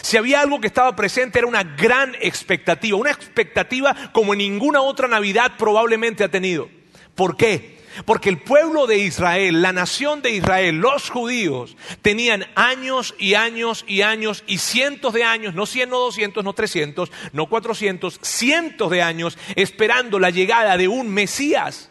si 0.04 0.18
había 0.18 0.42
algo 0.42 0.60
que 0.60 0.68
estaba 0.68 0.98
presente 0.98 1.40
era 1.40 1.48
una 1.48 1.64
gran 1.64 2.14
expectativa, 2.20 2.98
una 2.98 3.12
expectativa 3.12 3.96
como 4.12 4.36
ninguna 4.36 4.82
otra 4.82 5.08
Navidad 5.08 5.54
probablemente 5.58 6.26
ha 6.26 6.30
tenido. 6.30 6.70
¿Por 7.16 7.38
qué? 7.38 7.80
Porque 8.06 8.28
el 8.28 8.40
pueblo 8.40 8.86
de 8.86 8.98
Israel, 8.98 9.62
la 9.62 9.72
nación 9.72 10.22
de 10.22 10.32
Israel, 10.32 10.76
los 10.76 11.10
judíos, 11.10 11.78
tenían 12.02 12.46
años 12.56 13.16
y 13.18 13.36
años 13.36 13.86
y 13.88 14.02
años 14.02 14.44
y 14.46 14.58
cientos 14.58 15.14
de 15.14 15.24
años, 15.24 15.56
no 15.56 15.66
cien, 15.66 15.90
no 15.90 16.00
doscientos, 16.00 16.44
no 16.44 16.52
trescientos, 16.52 17.10
no 17.32 17.46
cuatrocientos, 17.46 18.20
cientos 18.22 18.92
de 18.92 19.02
años 19.02 19.38
esperando 19.56 20.20
la 20.20 20.32
llegada 20.32 20.76
de 20.76 20.90
un 20.90 21.08
Mesías. 21.12 21.90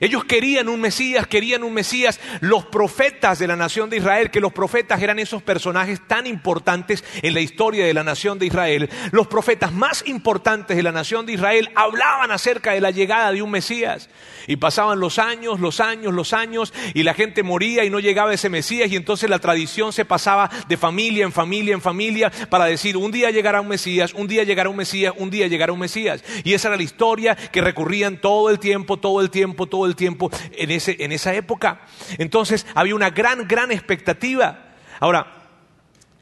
Ellos 0.00 0.24
querían 0.24 0.68
un 0.68 0.80
Mesías, 0.80 1.26
querían 1.26 1.62
un 1.62 1.74
Mesías. 1.74 2.18
Los 2.40 2.64
profetas 2.66 3.38
de 3.38 3.46
la 3.46 3.56
nación 3.56 3.90
de 3.90 3.98
Israel, 3.98 4.30
que 4.30 4.40
los 4.40 4.52
profetas 4.52 5.00
eran 5.02 5.18
esos 5.18 5.42
personajes 5.42 6.00
tan 6.08 6.26
importantes 6.26 7.04
en 7.22 7.34
la 7.34 7.40
historia 7.40 7.84
de 7.84 7.94
la 7.94 8.02
nación 8.02 8.38
de 8.38 8.46
Israel, 8.46 8.88
los 9.12 9.26
profetas 9.26 9.72
más 9.72 10.02
importantes 10.06 10.76
de 10.76 10.82
la 10.82 10.92
nación 10.92 11.26
de 11.26 11.34
Israel 11.34 11.70
hablaban 11.74 12.30
acerca 12.30 12.72
de 12.72 12.80
la 12.80 12.90
llegada 12.90 13.30
de 13.30 13.42
un 13.42 13.50
Mesías. 13.50 14.08
Y 14.46 14.56
pasaban 14.56 15.00
los 15.00 15.18
años, 15.18 15.60
los 15.60 15.80
años, 15.80 16.14
los 16.14 16.32
años, 16.32 16.72
y 16.94 17.02
la 17.02 17.14
gente 17.14 17.42
moría 17.42 17.84
y 17.84 17.90
no 17.90 18.00
llegaba 18.00 18.32
ese 18.32 18.48
Mesías, 18.48 18.90
y 18.90 18.96
entonces 18.96 19.28
la 19.28 19.38
tradición 19.38 19.92
se 19.92 20.04
pasaba 20.04 20.50
de 20.68 20.76
familia 20.76 21.24
en 21.24 21.32
familia 21.32 21.74
en 21.74 21.80
familia 21.80 22.32
para 22.48 22.64
decir, 22.64 22.96
un 22.96 23.10
día 23.10 23.30
llegará 23.30 23.60
un 23.60 23.68
Mesías, 23.68 24.14
un 24.14 24.26
día 24.26 24.44
llegará 24.44 24.70
un 24.70 24.76
Mesías, 24.76 25.12
un 25.16 25.30
día 25.30 25.46
llegará 25.46 25.72
un 25.72 25.78
Mesías. 25.78 26.24
Y 26.44 26.54
esa 26.54 26.68
era 26.68 26.76
la 26.76 26.82
historia 26.82 27.36
que 27.36 27.60
recurrían 27.60 28.20
todo 28.20 28.50
el 28.50 28.58
tiempo, 28.58 28.96
todo 28.96 29.20
el 29.20 29.30
tiempo, 29.30 29.66
todo 29.66 29.86
el 29.86 29.89
tiempo 29.96 30.30
en, 30.52 30.70
ese, 30.70 30.96
en 31.00 31.12
esa 31.12 31.34
época. 31.34 31.82
Entonces 32.18 32.66
había 32.74 32.94
una 32.94 33.10
gran, 33.10 33.46
gran 33.46 33.70
expectativa. 33.72 34.74
Ahora, 35.00 35.39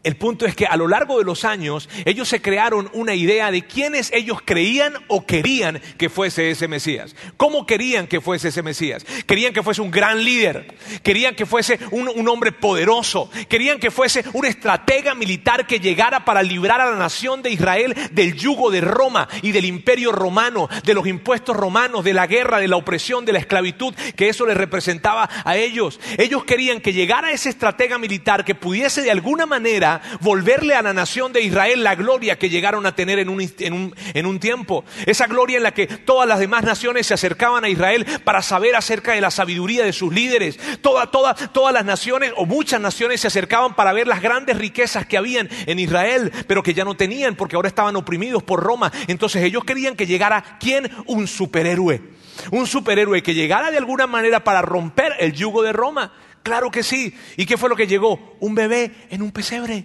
El 0.05 0.17
punto 0.17 0.47
es 0.47 0.55
que 0.55 0.65
a 0.65 0.77
lo 0.77 0.87
largo 0.87 1.19
de 1.19 1.25
los 1.25 1.45
años 1.45 1.89
ellos 2.05 2.29
se 2.29 2.41
crearon 2.41 2.89
una 2.93 3.15
idea 3.15 3.51
de 3.51 3.63
quiénes 3.67 4.13
ellos 4.13 4.39
creían 4.45 4.95
o 5.09 5.27
querían 5.27 5.81
que 5.99 6.09
fuese 6.09 6.51
ese 6.51 6.69
Mesías. 6.69 7.17
¿Cómo 7.37 7.67
querían 7.67 8.07
que 8.07 8.21
fuese 8.21 8.49
ese 8.49 8.63
Mesías? 8.63 9.05
Querían 9.27 9.53
que 9.53 9.63
fuese 9.63 9.83
un 9.83 9.91
gran 9.91 10.25
líder, 10.25 10.75
querían 11.03 11.35
que 11.35 11.47
fuese 11.47 11.81
un, 11.91 12.09
un, 12.09 12.29
hombre 12.29 12.53
poderoso, 12.53 13.29
querían 13.49 13.81
que 13.81 13.91
fuese 13.91 14.25
un 14.35 14.47
estratega 14.47 15.17
militar 15.17 15.67
que 15.67 15.81
llegara 15.81 16.25
para 16.25 16.43
librar 16.43 16.81
a 16.81 16.91
la 16.91 16.97
nación 16.97 17.43
de 17.43 17.51
Israel 17.51 17.95
del 18.13 18.35
yugo 18.35 18.71
de 18.71 18.81
Roma 18.81 19.29
y 19.43 19.51
del 19.51 19.65
imperio 19.65 20.13
romano, 20.13 20.69
de 20.85 20.95
los 20.95 21.09
impuestos 21.09 21.57
romanos, 21.57 22.05
de 22.05 22.15
la 22.15 22.29
guerra, 22.29 22.61
de 22.61 22.69
la 22.69 22.77
opresión, 22.77 23.25
de 23.25 23.33
la 23.33 23.41
esclavitud, 23.41 23.95
que 24.17 24.29
eso 24.29 24.47
les 24.47 24.57
representaba 24.57 25.29
a 25.45 25.57
ellos. 25.57 25.99
Ellos 26.19 26.45
querían 26.45 26.81
que 26.81 26.93
llegara 26.93 27.33
ese 27.33 27.49
estratega 27.49 27.99
militar 27.99 28.45
que 28.45 28.55
pudiese 28.55 29.03
de 29.03 29.11
alguna 29.11 29.45
manera 29.45 29.88
volverle 30.21 30.75
a 30.75 30.83
la 30.83 30.93
nación 30.93 31.33
de 31.33 31.43
Israel 31.43 31.83
la 31.83 31.95
gloria 31.95 32.39
que 32.39 32.51
llegaron 32.51 32.87
a 32.87 32.95
tener 32.95 33.19
en 33.19 33.29
un, 33.29 34.41
tiempo. 34.41 34.85
Esa 35.07 35.27
gloria 35.27 35.57
en 35.57 35.63
la 35.63 35.73
que 35.73 35.87
todas 35.87 36.29
las 36.29 36.39
demás 36.39 36.65
naciones 36.65 37.07
se 37.07 37.15
acercaban 37.15 37.65
a 37.65 37.69
Israel 37.69 38.07
para 38.25 38.43
saber 38.43 38.77
acerca 38.77 39.13
de 39.13 39.21
la 39.21 39.31
sabiduría 39.31 39.85
de 39.85 39.93
sus 39.93 40.13
líderes. 40.13 40.59
todas 40.81 41.75
las 41.75 41.85
naciones 41.85 42.33
o 42.37 42.47
muchas 42.47 42.81
naciones 42.81 43.21
se 43.21 43.27
acercaban 43.27 43.75
para 43.75 43.93
ver 43.93 44.07
las 44.07 44.23
grandes 44.23 44.57
riquezas 44.57 45.07
que 45.07 45.17
habían 45.17 45.49
en 45.67 45.79
Israel, 45.79 46.33
pero 46.47 46.63
que 46.63 46.75
ya 46.75 46.85
no 46.85 46.95
tenían 46.95 47.37
porque 47.37 47.57
ahora 47.57 47.69
estaban 47.69 47.97
oprimidos 47.97 48.43
por 48.43 48.63
Roma. 48.63 48.93
Entonces 49.07 49.43
ellos 49.43 49.65
querían 49.65 49.97
que 49.97 50.07
llegara 50.07 50.59
quién? 50.61 50.91
Un 51.07 51.27
superhéroe. 51.27 52.03
Un 52.51 52.67
superhéroe 52.67 53.23
que 53.23 53.35
llegara 53.35 53.71
de 53.71 53.79
alguna 53.79 54.07
manera 54.07 54.45
para 54.45 54.63
romper 54.63 55.15
el 55.19 55.33
yugo 55.33 55.63
de 55.63 55.73
Roma. 55.73 56.13
Claro 56.49 56.71
que 56.71 56.83
sí. 56.83 57.15
¿Y 57.37 57.45
qué 57.45 57.59
fue 57.59 57.69
lo 57.69 57.77
que 57.77 57.87
llegó? 57.87 58.35
Un 58.41 58.55
bebé 58.55 58.91
en 59.11 59.21
un 59.21 59.33
pesebre. 59.33 59.85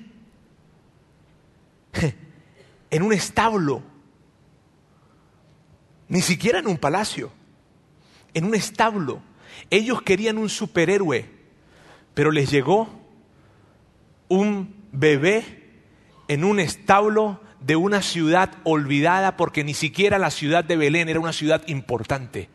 En 2.89 3.03
un 3.03 3.11
establo. 3.11 3.81
Ni 6.07 6.21
siquiera 6.21 6.59
en 6.59 6.67
un 6.67 6.77
palacio. 6.77 7.33
En 8.33 8.45
un 8.45 8.55
establo. 8.55 9.21
Ellos 9.71 10.03
querían 10.03 10.37
un 10.37 10.47
superhéroe, 10.47 11.29
pero 12.13 12.31
les 12.31 12.49
llegó 12.49 12.87
un 14.29 14.73
bebé 14.93 15.43
en 16.29 16.45
un 16.45 16.61
establo 16.61 17.41
de 17.59 17.75
una 17.75 18.01
ciudad 18.01 18.53
olvidada 18.63 19.35
porque 19.35 19.65
ni 19.65 19.73
siquiera 19.73 20.17
la 20.17 20.29
ciudad 20.29 20.63
de 20.63 20.77
Belén 20.77 21.09
era 21.09 21.19
una 21.19 21.33
ciudad 21.33 21.67
importante. 21.67 22.47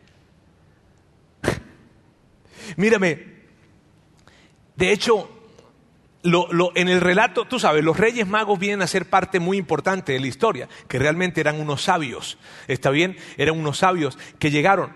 Mírame, 2.77 3.38
de 4.79 4.93
hecho, 4.93 5.29
en 6.23 6.87
el 6.87 7.01
relato, 7.01 7.45
tú 7.45 7.59
sabes, 7.59 7.83
los 7.83 7.97
reyes 7.97 8.25
magos 8.25 8.57
vienen 8.57 8.81
a 8.81 8.87
ser 8.87 9.09
parte 9.09 9.41
muy 9.41 9.57
importante 9.57 10.13
de 10.13 10.21
la 10.21 10.27
historia, 10.27 10.69
que 10.87 10.99
realmente 10.99 11.41
eran 11.41 11.59
unos 11.59 11.83
sabios, 11.83 12.37
¿está 12.69 12.89
bien? 12.89 13.17
Eran 13.37 13.59
unos 13.59 13.79
sabios 13.79 14.17
que 14.39 14.51
llegaron. 14.51 14.93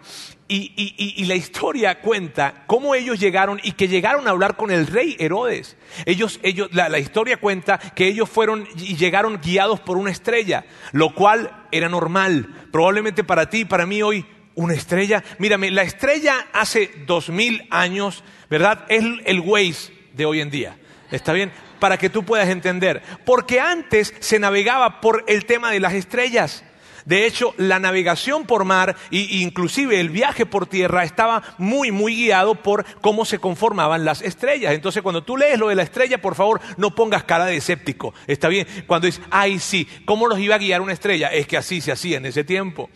Y, 0.48 1.25
la 1.25 1.36
historia 1.36 2.00
cuenta 2.00 2.63
cómo 2.66 2.96
ellos 2.96 3.20
llegaron 3.20 3.60
y 3.62 3.74
que 3.74 3.90
llegaron 3.90 4.28
a 4.28 4.32
hablar 4.32 4.56
con 4.56 4.72
el 4.72 4.88
rey 4.88 5.18
Herodes. 5.20 5.75
Ellos, 6.06 6.40
ellos, 6.44 6.70
la, 6.72 6.88
la 6.88 7.00
historia 7.00 7.38
cuenta 7.38 7.78
que 7.78 8.08
ellos 8.08 8.30
fueron 8.30 8.66
y 8.78 8.96
llegaron 8.96 9.42
guiados 9.42 9.82
por 9.82 9.98
una 9.98 10.12
estrella, 10.12 10.66
lo 10.94 11.13
cual 11.13 11.66
era 11.72 11.90
normal. 11.90 12.68
Probablemente 12.72 13.25
para 13.25 13.50
ti 13.50 13.60
y 13.60 13.66
para 13.66 13.86
mí 13.86 14.02
hoy, 14.02 14.25
una 14.55 14.74
estrella. 14.74 15.24
Mírame, 15.39 15.72
la 15.72 15.83
estrella 15.83 16.48
hace 16.53 16.91
dos 17.05 17.29
mil 17.29 17.67
años 17.69 18.24
¿verdad? 18.53 18.86
Es 18.88 19.03
el 19.25 19.39
Waze 19.39 19.91
de 20.13 20.27
hoy 20.27 20.39
en 20.39 20.51
día. 20.51 20.77
¿Está 21.10 21.33
bien? 21.33 21.51
Para 21.79 21.98
que 21.98 22.12
tú 22.12 22.24
puedas 22.24 22.50
entender. 22.50 23.01
Porque 23.25 23.60
antes 23.60 24.13
se 24.19 24.38
navegaba 24.38 25.01
por 25.01 25.24
el 25.27 25.45
tema 25.45 25.72
de 25.72 25.79
las 25.79 25.93
estrellas. 25.93 26.63
De 27.05 27.25
hecho, 27.25 27.53
la 27.57 27.79
navegación 27.79 28.45
por 28.45 28.65
mar 28.65 28.95
e 29.12 29.17
inclusive 29.41 30.00
el 30.00 30.10
viaje 30.10 30.45
por 30.45 30.67
tierra 30.67 31.03
estaba 31.03 31.43
muy, 31.57 31.91
muy 31.91 32.15
guiado 32.15 32.55
por 32.55 32.86
cómo 33.01 33.25
se 33.25 33.39
conformaban 33.39 34.05
las 34.05 34.22
estrellas. 34.22 34.74
Entonces, 34.74 35.01
cuando 35.01 35.24
tú 35.24 35.38
lees 35.38 35.60
lo 35.60 35.69
de 35.69 35.75
la 35.75 35.83
estrella, 35.83 36.22
por 36.22 36.36
favor, 36.36 36.62
no 36.77 36.95
pongas 36.95 37.24
cara 37.24 37.45
de 37.45 37.57
escéptico. 37.57 38.13
¿Está 38.27 38.48
bien? 38.48 38.67
Cuando 38.88 39.07
dices, 39.07 39.24
ay, 39.29 39.60
sí, 39.60 39.88
¿cómo 40.05 40.27
los 40.27 40.39
iba 40.39 40.55
a 40.55 40.60
guiar 40.60 40.81
una 40.81 40.93
estrella? 40.93 41.27
Es 41.29 41.48
que 41.48 41.57
así 41.57 41.81
se 41.81 41.91
hacía 41.91 42.17
en 42.17 42.25
ese 42.25 42.43
tiempo. 42.43 42.89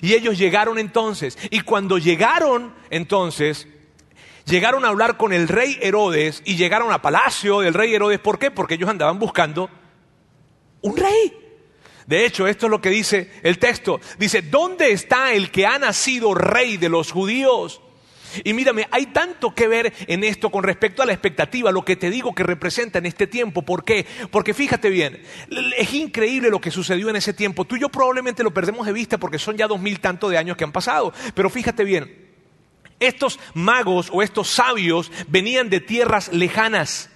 Y 0.00 0.14
ellos 0.14 0.38
llegaron 0.38 0.78
entonces. 0.78 1.38
Y 1.50 1.60
cuando 1.60 1.98
llegaron 1.98 2.74
entonces, 2.90 3.68
llegaron 4.46 4.84
a 4.84 4.88
hablar 4.88 5.16
con 5.16 5.32
el 5.32 5.48
rey 5.48 5.78
Herodes 5.80 6.42
y 6.44 6.56
llegaron 6.56 6.92
a 6.92 7.02
palacio 7.02 7.60
del 7.60 7.74
rey 7.74 7.94
Herodes. 7.94 8.18
¿Por 8.18 8.38
qué? 8.38 8.50
Porque 8.50 8.74
ellos 8.74 8.88
andaban 8.88 9.18
buscando 9.18 9.70
un 10.82 10.96
rey. 10.96 11.49
De 12.10 12.26
hecho, 12.26 12.48
esto 12.48 12.66
es 12.66 12.70
lo 12.70 12.80
que 12.80 12.90
dice 12.90 13.30
el 13.44 13.60
texto. 13.60 14.00
Dice, 14.18 14.42
¿dónde 14.42 14.90
está 14.90 15.32
el 15.32 15.52
que 15.52 15.64
ha 15.64 15.78
nacido 15.78 16.34
rey 16.34 16.76
de 16.76 16.88
los 16.88 17.12
judíos? 17.12 17.80
Y 18.42 18.52
mírame, 18.52 18.88
hay 18.90 19.06
tanto 19.06 19.54
que 19.54 19.68
ver 19.68 19.92
en 20.08 20.24
esto 20.24 20.50
con 20.50 20.64
respecto 20.64 21.02
a 21.02 21.06
la 21.06 21.12
expectativa, 21.12 21.70
lo 21.70 21.84
que 21.84 21.94
te 21.94 22.10
digo 22.10 22.34
que 22.34 22.42
representa 22.42 22.98
en 22.98 23.06
este 23.06 23.28
tiempo. 23.28 23.62
¿Por 23.62 23.84
qué? 23.84 24.04
Porque 24.32 24.54
fíjate 24.54 24.90
bien, 24.90 25.22
es 25.78 25.94
increíble 25.94 26.50
lo 26.50 26.60
que 26.60 26.72
sucedió 26.72 27.08
en 27.10 27.14
ese 27.14 27.32
tiempo. 27.32 27.64
Tú 27.64 27.76
y 27.76 27.80
yo 27.80 27.88
probablemente 27.88 28.42
lo 28.42 28.52
perdemos 28.52 28.86
de 28.86 28.92
vista 28.92 29.16
porque 29.16 29.38
son 29.38 29.56
ya 29.56 29.68
dos 29.68 29.80
mil 29.80 30.00
tanto 30.00 30.28
de 30.28 30.36
años 30.36 30.56
que 30.56 30.64
han 30.64 30.72
pasado. 30.72 31.12
Pero 31.36 31.48
fíjate 31.48 31.84
bien, 31.84 32.28
estos 32.98 33.38
magos 33.54 34.08
o 34.12 34.20
estos 34.20 34.48
sabios 34.48 35.12
venían 35.28 35.70
de 35.70 35.78
tierras 35.78 36.32
lejanas. 36.32 37.08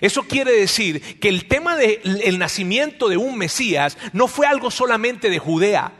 Eso 0.00 0.22
quiere 0.22 0.52
decir 0.52 1.18
que 1.18 1.28
el 1.28 1.46
tema 1.46 1.76
del 1.76 2.38
nacimiento 2.38 3.08
de 3.08 3.16
un 3.16 3.36
Mesías 3.36 3.98
no 4.12 4.28
fue 4.28 4.46
algo 4.46 4.70
solamente 4.70 5.30
de 5.30 5.38
Judea 5.38 5.92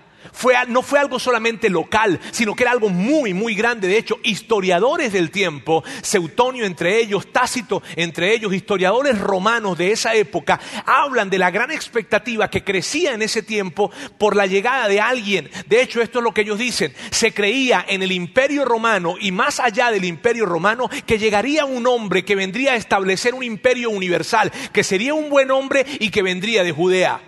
no 0.68 0.82
fue 0.82 0.98
algo 0.98 1.18
solamente 1.18 1.68
local, 1.70 2.20
sino 2.30 2.54
que 2.54 2.64
era 2.64 2.72
algo 2.72 2.88
muy, 2.88 3.34
muy 3.34 3.54
grande. 3.54 3.88
De 3.88 3.98
hecho, 3.98 4.18
historiadores 4.22 5.12
del 5.12 5.30
tiempo, 5.30 5.84
Seutonio 6.02 6.64
entre 6.64 6.98
ellos, 6.98 7.32
Tácito 7.32 7.82
entre 7.96 8.34
ellos, 8.34 8.54
historiadores 8.54 9.18
romanos 9.18 9.76
de 9.78 9.92
esa 9.92 10.14
época, 10.14 10.60
hablan 10.86 11.30
de 11.30 11.38
la 11.38 11.50
gran 11.50 11.70
expectativa 11.70 12.50
que 12.50 12.64
crecía 12.64 13.12
en 13.12 13.22
ese 13.22 13.42
tiempo 13.42 13.90
por 14.18 14.36
la 14.36 14.46
llegada 14.46 14.88
de 14.88 15.00
alguien. 15.00 15.50
De 15.66 15.82
hecho, 15.82 16.00
esto 16.00 16.18
es 16.18 16.24
lo 16.24 16.32
que 16.32 16.42
ellos 16.42 16.58
dicen. 16.58 16.94
Se 17.10 17.32
creía 17.32 17.84
en 17.88 18.02
el 18.02 18.12
imperio 18.12 18.64
romano 18.64 19.16
y 19.20 19.32
más 19.32 19.60
allá 19.60 19.90
del 19.90 20.04
imperio 20.04 20.46
romano 20.46 20.88
que 21.06 21.18
llegaría 21.18 21.64
un 21.64 21.86
hombre 21.86 22.24
que 22.24 22.36
vendría 22.36 22.72
a 22.72 22.76
establecer 22.76 23.34
un 23.34 23.42
imperio 23.42 23.90
universal, 23.90 24.52
que 24.72 24.84
sería 24.84 25.14
un 25.14 25.30
buen 25.30 25.50
hombre 25.50 25.84
y 25.98 26.10
que 26.10 26.22
vendría 26.22 26.64
de 26.64 26.72
Judea. 26.72 27.20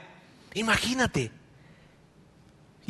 Imagínate. 0.54 1.41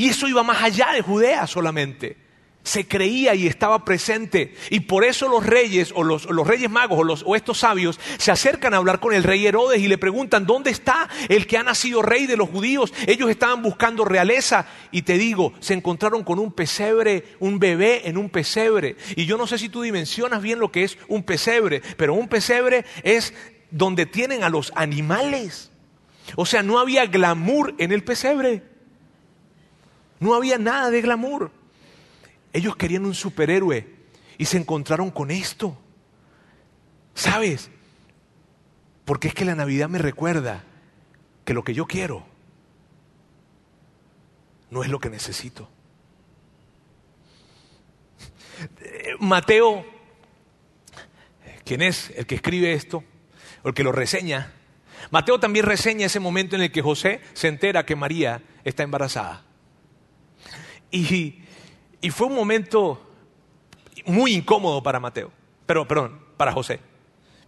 Y 0.02 0.08
eso 0.08 0.26
iba 0.26 0.42
más 0.42 0.60
allá 0.60 0.90
de 0.94 1.00
Judea 1.00 1.46
solamente. 1.46 2.16
Se 2.64 2.88
creía 2.88 3.36
y 3.36 3.46
estaba 3.46 3.84
presente. 3.84 4.56
Y 4.68 4.80
por 4.80 5.04
eso 5.04 5.28
los 5.28 5.46
reyes 5.46 5.92
o 5.94 6.02
los, 6.02 6.26
reyes 6.44 6.68
magos 6.68 6.98
o, 6.98 7.04
los, 7.04 7.22
o 7.24 7.36
estos 7.36 7.58
sabios 7.58 8.00
se 8.18 8.32
acercan 8.32 8.74
a 8.74 8.78
hablar 8.78 8.98
con 8.98 9.14
el 9.14 9.22
rey 9.22 9.46
Herodes 9.46 9.80
y 9.80 9.86
le 9.86 9.98
preguntan, 9.98 10.44
¿dónde 10.44 10.72
está 10.72 11.08
el 11.28 11.46
que 11.46 11.56
ha 11.56 11.62
nacido 11.62 12.02
rey 12.02 12.26
de 12.26 12.36
los 12.36 12.48
judíos? 12.48 12.92
Ellos 13.06 13.30
estaban 13.30 13.62
buscando 13.62 14.04
realeza 14.04 14.66
y 14.90 15.02
te 15.02 15.18
digo, 15.18 15.52
se 15.60 15.74
encontraron 15.74 16.24
con 16.24 16.40
un 16.40 16.50
pesebre, 16.50 17.36
un 17.38 17.60
bebé 17.60 18.08
en 18.08 18.18
un 18.18 18.28
pesebre. 18.28 18.96
Y 19.14 19.26
yo 19.26 19.38
no 19.38 19.46
sé 19.46 19.56
si 19.56 19.68
tú 19.68 19.82
dimensionas 19.82 20.42
bien 20.42 20.58
lo 20.58 20.72
que 20.72 20.82
es 20.82 20.98
un 21.06 21.22
pesebre, 21.22 21.80
pero 21.96 22.14
un 22.14 22.26
pesebre 22.26 22.84
es 23.04 23.34
donde 23.70 24.06
tienen 24.06 24.42
a 24.42 24.48
los 24.48 24.72
animales. 24.74 25.70
O 26.34 26.44
sea, 26.44 26.64
no 26.64 26.80
había 26.80 27.06
glamour 27.06 27.76
en 27.78 27.92
el 27.92 28.02
pesebre. 28.02 28.71
No 30.22 30.34
había 30.34 30.56
nada 30.56 30.88
de 30.90 31.02
glamour. 31.02 31.50
Ellos 32.52 32.76
querían 32.76 33.04
un 33.04 33.14
superhéroe 33.14 33.88
y 34.38 34.44
se 34.44 34.56
encontraron 34.56 35.10
con 35.10 35.32
esto. 35.32 35.76
¿Sabes? 37.12 37.72
Porque 39.04 39.26
es 39.26 39.34
que 39.34 39.44
la 39.44 39.56
Navidad 39.56 39.88
me 39.88 39.98
recuerda 39.98 40.62
que 41.44 41.54
lo 41.54 41.64
que 41.64 41.74
yo 41.74 41.86
quiero 41.86 42.24
no 44.70 44.84
es 44.84 44.90
lo 44.90 45.00
que 45.00 45.10
necesito. 45.10 45.68
Mateo, 49.18 49.84
quien 51.64 51.82
es 51.82 52.10
el 52.10 52.26
que 52.26 52.36
escribe 52.36 52.74
esto, 52.74 53.02
o 53.64 53.70
el 53.70 53.74
que 53.74 53.82
lo 53.82 53.90
reseña, 53.90 54.52
Mateo 55.10 55.40
también 55.40 55.66
reseña 55.66 56.06
ese 56.06 56.20
momento 56.20 56.54
en 56.54 56.62
el 56.62 56.70
que 56.70 56.80
José 56.80 57.20
se 57.32 57.48
entera 57.48 57.84
que 57.84 57.96
María 57.96 58.40
está 58.62 58.84
embarazada. 58.84 59.46
Y, 60.92 62.10
fue 62.10 62.26
un 62.26 62.34
momento 62.34 63.00
muy 64.04 64.34
incómodo 64.34 64.82
para 64.82 65.00
Mateo, 65.00 65.32
pero 65.64 65.88
perdón, 65.88 66.20
para 66.36 66.52
José. 66.52 66.80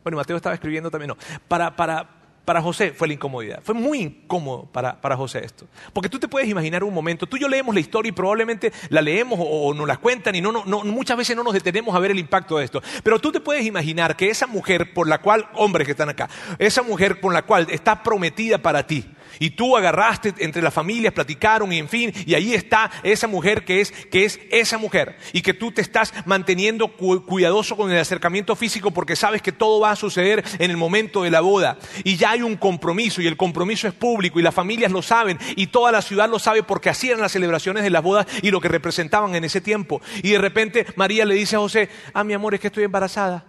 Bueno, 0.03 0.17
Mateo 0.17 0.37
estaba 0.37 0.55
escribiendo 0.55 0.91
también, 0.91 1.09
no, 1.09 1.17
para, 1.47 2.63
José 2.63 2.93
fue 2.93 3.09
la 3.09 3.15
incomodidad. 3.15 3.61
Fue 3.63 3.75
muy 3.75 4.01
incómodo 4.01 4.67
para, 4.71 5.17
José 5.17 5.45
esto. 5.45 5.67
Porque 5.93 6.09
tú 6.09 6.19
te 6.19 6.29
puedes 6.29 6.49
imaginar 6.49 6.85
un 6.85 6.95
momento, 6.95 7.27
tú 7.27 7.37
y 7.37 7.41
yo 7.41 7.49
leemos 7.49 7.75
la 7.75 7.81
historia 7.81 8.09
y 8.09 8.13
probablemente 8.13 8.73
la 8.89 9.03
leemos 9.03 9.39
o, 9.43 9.75
nos 9.75 9.87
la 9.87 9.99
cuentan 9.99 10.35
y 10.35 10.41
no, 10.41 10.53
no, 10.53 10.85
muchas 10.85 11.17
veces 11.17 11.37
no 11.37 11.43
nos 11.43 11.53
detenemos 11.53 11.95
a 11.95 11.99
ver 11.99 12.11
el 12.11 12.19
impacto 12.19 12.57
de 12.59 12.65
esto. 12.65 12.83
Pero 13.03 13.19
tú 13.19 13.31
te 13.31 13.41
puedes 13.41 13.67
imaginar 13.67 14.17
que 14.17 14.31
esa 14.31 14.47
mujer 14.47 14.95
por 14.95 15.07
la 15.07 15.21
cual, 15.21 15.49
hombres 15.55 15.87
que 15.87 15.93
están 15.93 16.09
acá, 16.09 16.31
esa 16.59 16.83
mujer 16.83 17.21
por 17.21 17.33
la 17.35 17.43
cual 17.43 17.67
está 17.71 18.03
prometida 18.03 18.59
para 18.59 18.87
ti, 18.87 19.05
y 19.39 19.51
tú 19.51 19.77
agarraste 19.77 20.35
entre 20.39 20.63
las 20.63 20.75
familias, 20.75 21.13
platicaron 21.13 21.73
y 21.73 21.79
en 21.79 21.89
fin, 21.89 22.13
y 22.27 22.35
ahí 22.35 22.55
está 22.55 22.91
esa 23.03 23.27
mujer 23.27 23.65
que 23.65 23.81
es, 23.81 23.91
que 23.91 24.25
es 24.25 24.41
esa 24.51 24.79
mujer. 24.79 25.17
Y 25.33 25.43
que 25.43 25.55
tú 25.55 25.73
te 25.73 25.81
estás 25.81 26.13
manteniendo 26.27 26.89
cuidadoso 26.89 27.77
con 27.77 27.91
el 27.91 27.99
acercamiento 27.99 28.57
físico 28.57 28.91
porque 28.91 29.17
sabes 29.17 29.43
que 29.43 29.53
todo 29.53 29.81
va 29.81 29.93
a 29.93 29.97
suceder 29.97 30.45
en 30.59 30.71
el 30.71 30.77
momento 30.77 31.23
de 31.23 31.31
la 31.31 31.41
boda. 31.41 31.79
Y 32.05 32.17
ya 32.17 32.31
hay 32.31 32.43
un 32.43 32.57
compromiso 32.57 33.23
y 33.23 33.27
el 33.27 33.37
compromiso 33.37 33.89
es 33.89 33.95
público 33.95 34.39
y 34.39 34.43
las 34.43 34.55
familias 34.55 34.93
lo 34.93 35.03
saben 35.03 35.39
y 35.57 35.69
toda 35.69 35.93
la 35.93 36.03
ciudad 36.03 36.29
lo 36.29 36.39
sabe 36.39 36.63
porque 36.63 36.91
así 36.91 37.09
eran 37.09 37.21
las 37.21 37.33
celebraciones 37.33 37.83
de 37.83 37.91
las 37.91 38.03
bodas 38.03 38.27
y 38.43 38.51
lo 38.51 38.61
que 38.61 38.69
representaban 38.69 39.35
en 39.35 39.45
ese 39.45 39.61
tiempo. 39.61 40.01
Y 40.23 40.31
de 40.31 40.39
repente 40.39 40.87
María 40.97 41.25
le 41.25 41.35
dice 41.35 41.57
a 41.57 41.61
José, 41.61 41.89
ah, 42.13 42.25
mi 42.25 42.33
amor, 42.35 42.55
es 42.55 42.61
que 42.61 42.69
estoy 42.69 42.85
embarazada. 42.85 43.45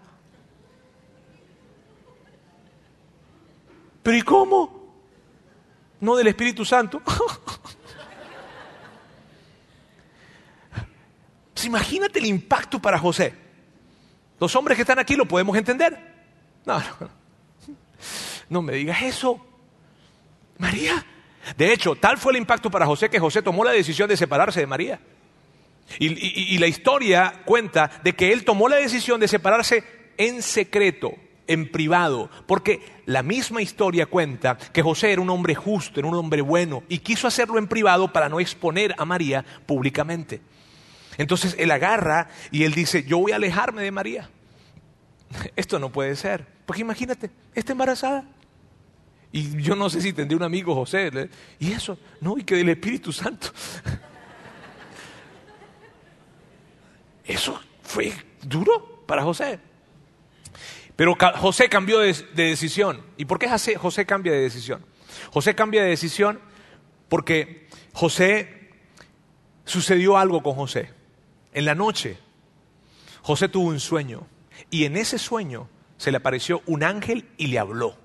¿Pero 4.04 4.18
y 4.18 4.22
cómo? 4.22 4.85
No 6.00 6.16
del 6.16 6.28
Espíritu 6.28 6.64
Santo. 6.66 7.02
pues 11.54 11.66
imagínate 11.66 12.20
el 12.20 12.26
impacto 12.26 12.80
para 12.82 12.98
José. 13.00 13.34
Los 14.40 14.56
hombres 14.56 14.76
que 14.76 14.82
están 14.82 15.00
aquí 15.00 15.16
lo 15.16 15.26
podemos 15.26 15.58
entender. 15.58 15.98
No, 16.66 16.80
no, 16.80 17.10
no 18.50 18.62
me 18.62 18.74
digas 18.74 19.02
eso. 19.04 19.46
María. 20.58 21.06
De 21.58 21.72
hecho, 21.72 21.96
tal 21.96 22.18
fue 22.18 22.34
el 22.34 22.38
impacto 22.40 22.72
para 22.72 22.86
José 22.86 23.10
que 23.10 23.20
José 23.20 23.42
tomó 23.42 23.64
la 23.64 23.72
decisión 23.72 24.10
de 24.10 24.18
separarse 24.18 24.60
de 24.60 24.68
María. 24.68 25.00
y 26.00 26.58
la 26.58 26.68
historia 26.68 27.44
cuenta 27.46 27.92
de 28.04 28.14
que 28.14 28.34
él 28.34 28.44
tomó 28.44 28.68
la 28.68 28.78
decisión 28.78 29.20
de 29.20 29.28
separarse 29.28 29.84
en 30.18 30.42
secreto 30.42 31.14
en 31.48 31.72
privado, 31.72 32.30
porque 32.48 32.82
la 33.06 33.24
misma 33.24 33.62
historia 33.62 34.06
cuenta 34.06 34.58
que 34.58 34.82
José 34.82 35.12
era 35.12 35.22
un 35.22 35.30
hombre 35.30 35.56
justo, 35.56 36.00
era 36.00 36.10
un 36.10 36.16
hombre 36.16 36.42
bueno, 36.42 36.84
y 36.90 37.00
quiso 37.00 37.28
hacerlo 37.28 37.58
en 37.58 37.68
privado 37.68 38.12
para 38.12 38.30
no 38.30 38.40
exponer 38.40 38.96
a 38.98 39.06
María 39.06 39.46
públicamente. 39.66 40.42
Entonces 41.18 41.56
él 41.58 41.72
agarra 41.72 42.30
y 42.52 42.64
él 42.64 42.74
dice, 42.74 43.04
yo 43.04 43.20
voy 43.20 43.32
a 43.32 43.38
alejarme 43.38 43.84
de 43.84 43.92
María. 43.92 44.30
Esto 45.56 45.80
no 45.80 45.92
puede 45.92 46.16
ser, 46.16 46.46
porque 46.66 46.82
imagínate, 46.82 47.32
está 47.54 47.72
embarazada. 47.72 48.26
Y 49.32 49.62
yo 49.62 49.76
no 49.76 49.90
sé 49.90 50.02
si 50.02 50.14
tendría 50.14 50.38
un 50.38 50.44
amigo 50.44 50.74
José, 50.74 51.30
y 51.60 51.72
eso, 51.74 52.00
no, 52.22 52.38
y 52.38 52.44
que 52.44 52.56
del 52.56 52.70
Espíritu 52.70 53.12
Santo. 53.12 53.50
Eso 57.26 57.60
fue 57.82 58.14
duro 58.44 59.04
para 59.08 59.24
José. 59.24 59.60
Pero 60.96 61.18
José 61.38 61.70
cambió 61.70 62.00
de, 62.00 62.14
decisión. 62.34 63.02
¿Y 63.18 63.26
por 63.26 63.40
qué 63.40 63.50
José 63.78 64.06
cambia 64.06 64.32
de 64.32 64.40
decisión? 64.40 64.86
José 65.32 65.56
cambia 65.56 65.84
de 65.84 65.90
decisión 65.90 66.40
porque 67.10 67.68
José 67.94 68.72
sucedió 69.66 70.18
algo 70.18 70.42
con 70.42 70.56
José. 70.56 70.92
En 71.54 71.66
la 71.66 71.76
noche, 71.76 72.18
José 73.22 73.50
tuvo 73.50 73.70
un 73.70 73.80
sueño 73.80 74.28
y 74.70 74.86
en 74.86 74.96
ese 74.98 75.18
sueño 75.18 75.70
se 75.98 76.12
le 76.12 76.18
apareció 76.18 76.62
un 76.66 76.84
ángel 76.84 77.30
y 77.38 77.48
le 77.48 77.60
habló. 77.60 77.98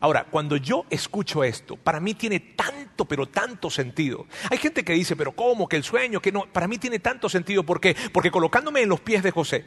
Ahora, 0.00 0.24
cuando 0.30 0.56
yo 0.56 0.86
escucho 0.88 1.44
esto, 1.44 1.76
para 1.76 2.00
mí 2.00 2.14
tiene 2.14 2.40
tanto, 2.40 3.04
pero 3.04 3.26
tanto 3.26 3.68
sentido. 3.68 4.26
Hay 4.50 4.58
gente 4.58 4.84
que 4.84 4.94
dice, 4.94 5.16
pero 5.16 5.32
¿cómo? 5.32 5.68
Que 5.68 5.76
el 5.76 5.84
sueño, 5.84 6.20
que 6.20 6.32
no. 6.32 6.46
Para 6.46 6.66
mí 6.66 6.78
tiene 6.78 6.98
tanto 6.98 7.28
sentido. 7.28 7.62
¿Por 7.62 7.80
qué? 7.80 7.94
Porque 8.12 8.30
colocándome 8.30 8.80
en 8.80 8.88
los 8.88 9.00
pies 9.00 9.22
de 9.22 9.30
José, 9.30 9.66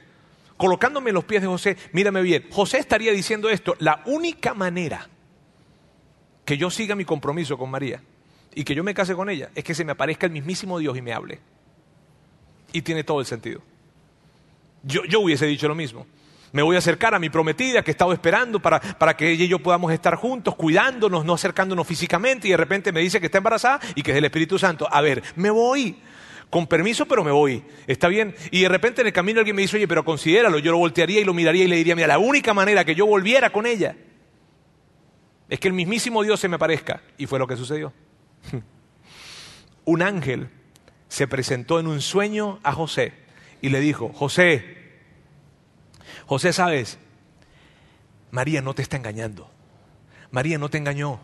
colocándome 0.58 1.10
en 1.10 1.16
los 1.16 1.26
pies 1.26 1.42
de 1.42 1.48
José, 1.48 1.78
mírame 1.92 2.22
bien, 2.22 2.46
José 2.52 2.78
estaría 2.78 3.12
diciendo 3.12 3.50
esto, 3.50 3.76
la 3.80 4.02
única 4.06 4.54
manera 4.54 5.08
que 6.46 6.58
yo 6.58 6.70
siga 6.70 6.96
mi 6.96 7.06
compromiso 7.06 7.58
con 7.58 7.70
María 7.70 8.02
y 8.54 8.64
que 8.64 8.76
yo 8.76 8.84
me 8.84 8.94
case 8.94 9.16
con 9.16 9.30
ella 9.30 9.50
es 9.56 9.64
que 9.64 9.76
se 9.76 9.84
me 9.84 9.92
aparezca 9.92 10.28
el 10.28 10.32
mismísimo 10.32 10.80
Dios 10.80 10.98
y 10.98 11.02
me 11.02 11.14
hable. 11.14 11.40
Y 12.72 12.82
tiene 12.82 13.04
todo 13.04 13.20
el 13.20 13.26
sentido. 13.26 13.62
Yo, 14.84 15.04
yo 15.06 15.20
hubiese 15.20 15.46
dicho 15.46 15.68
lo 15.68 15.76
mismo. 15.76 16.06
Me 16.52 16.62
voy 16.62 16.78
a 16.78 16.80
acercar 16.80 17.14
a 17.14 17.20
mi 17.20 17.30
prometida 17.30 17.84
que 17.84 17.92
he 17.92 17.94
estado 17.94 18.14
esperando 18.14 18.62
para, 18.62 18.80
para, 18.80 19.18
que 19.18 19.30
ella 19.30 19.44
y 19.44 19.50
yo 19.50 19.60
podamos 19.60 19.92
estar 19.92 20.16
juntos, 20.16 20.56
cuidándonos, 20.56 21.26
no 21.26 21.34
acercándonos 21.34 21.86
físicamente, 21.86 22.48
y 22.48 22.52
de 22.52 22.58
repente 22.58 22.94
me 22.94 23.02
dice 23.02 23.20
que 23.20 23.26
está 23.26 23.40
embarazada 23.40 23.82
y 23.94 24.02
que 24.02 24.12
es 24.12 24.16
del 24.16 24.26
Espíritu 24.26 24.58
Santo. 24.58 24.88
A 24.90 25.02
ver, 25.02 25.22
me 25.36 25.50
voy 25.50 25.98
con 26.56 26.68
permiso, 26.68 27.06
pero 27.06 27.22
me 27.22 27.32
voy. 27.32 27.62
¿Está 27.86 28.08
bien? 28.08 28.34
Y 28.50 28.62
de 28.62 28.70
repente 28.70 29.02
en 29.02 29.08
el 29.08 29.12
camino 29.12 29.40
alguien 29.40 29.58
me 29.58 29.62
dice, 29.62 29.76
oye, 29.76 29.90
pero 29.90 30.06
considéralo. 30.06 30.58
Yo 30.60 30.72
lo 30.72 30.78
voltearía 30.78 31.20
y 31.20 31.26
lo 31.26 31.34
miraría 31.34 31.66
y 31.66 31.68
le 31.68 31.76
diría, 31.76 31.98
mira, 31.98 32.08
la 32.08 32.18
única 32.18 32.54
manera 32.54 32.86
que 32.86 32.96
yo 32.96 33.06
volviera 33.06 33.50
con 33.50 33.66
ella 33.66 33.98
es 35.50 35.60
que 35.60 35.68
el 35.68 35.74
mismísimo 35.74 36.24
Dios 36.24 36.40
se 36.40 36.48
me 36.48 36.58
parezca. 36.58 37.02
Y 37.18 37.26
fue 37.26 37.40
lo 37.40 37.48
que 37.48 37.58
sucedió. 37.58 37.92
un 39.84 40.02
ángel 40.02 40.48
se 41.10 41.28
presentó 41.28 41.78
en 41.82 41.88
un 41.88 42.00
sueño 42.00 42.62
a 42.64 42.72
José 42.72 43.12
y 43.62 43.68
le 43.68 43.82
dijo, 43.82 44.14
José, 44.14 44.78
José, 46.26 46.54
sabes, 46.54 47.00
María 48.32 48.62
no 48.62 48.74
te 48.74 48.82
está 48.82 48.96
engañando. 48.96 49.52
María 50.32 50.58
no 50.58 50.70
te 50.70 50.78
engañó. 50.78 51.20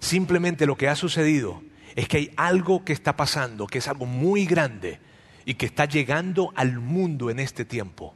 Simplemente 0.00 0.66
lo 0.66 0.76
que 0.76 0.88
ha 0.88 0.96
sucedido 0.96 1.62
es 1.94 2.08
que 2.08 2.16
hay 2.16 2.30
algo 2.36 2.84
que 2.84 2.92
está 2.92 3.16
pasando, 3.16 3.66
que 3.66 3.78
es 3.78 3.88
algo 3.88 4.06
muy 4.06 4.46
grande 4.46 5.00
y 5.44 5.54
que 5.54 5.66
está 5.66 5.84
llegando 5.84 6.52
al 6.56 6.80
mundo 6.80 7.30
en 7.30 7.38
este 7.38 7.64
tiempo. 7.64 8.14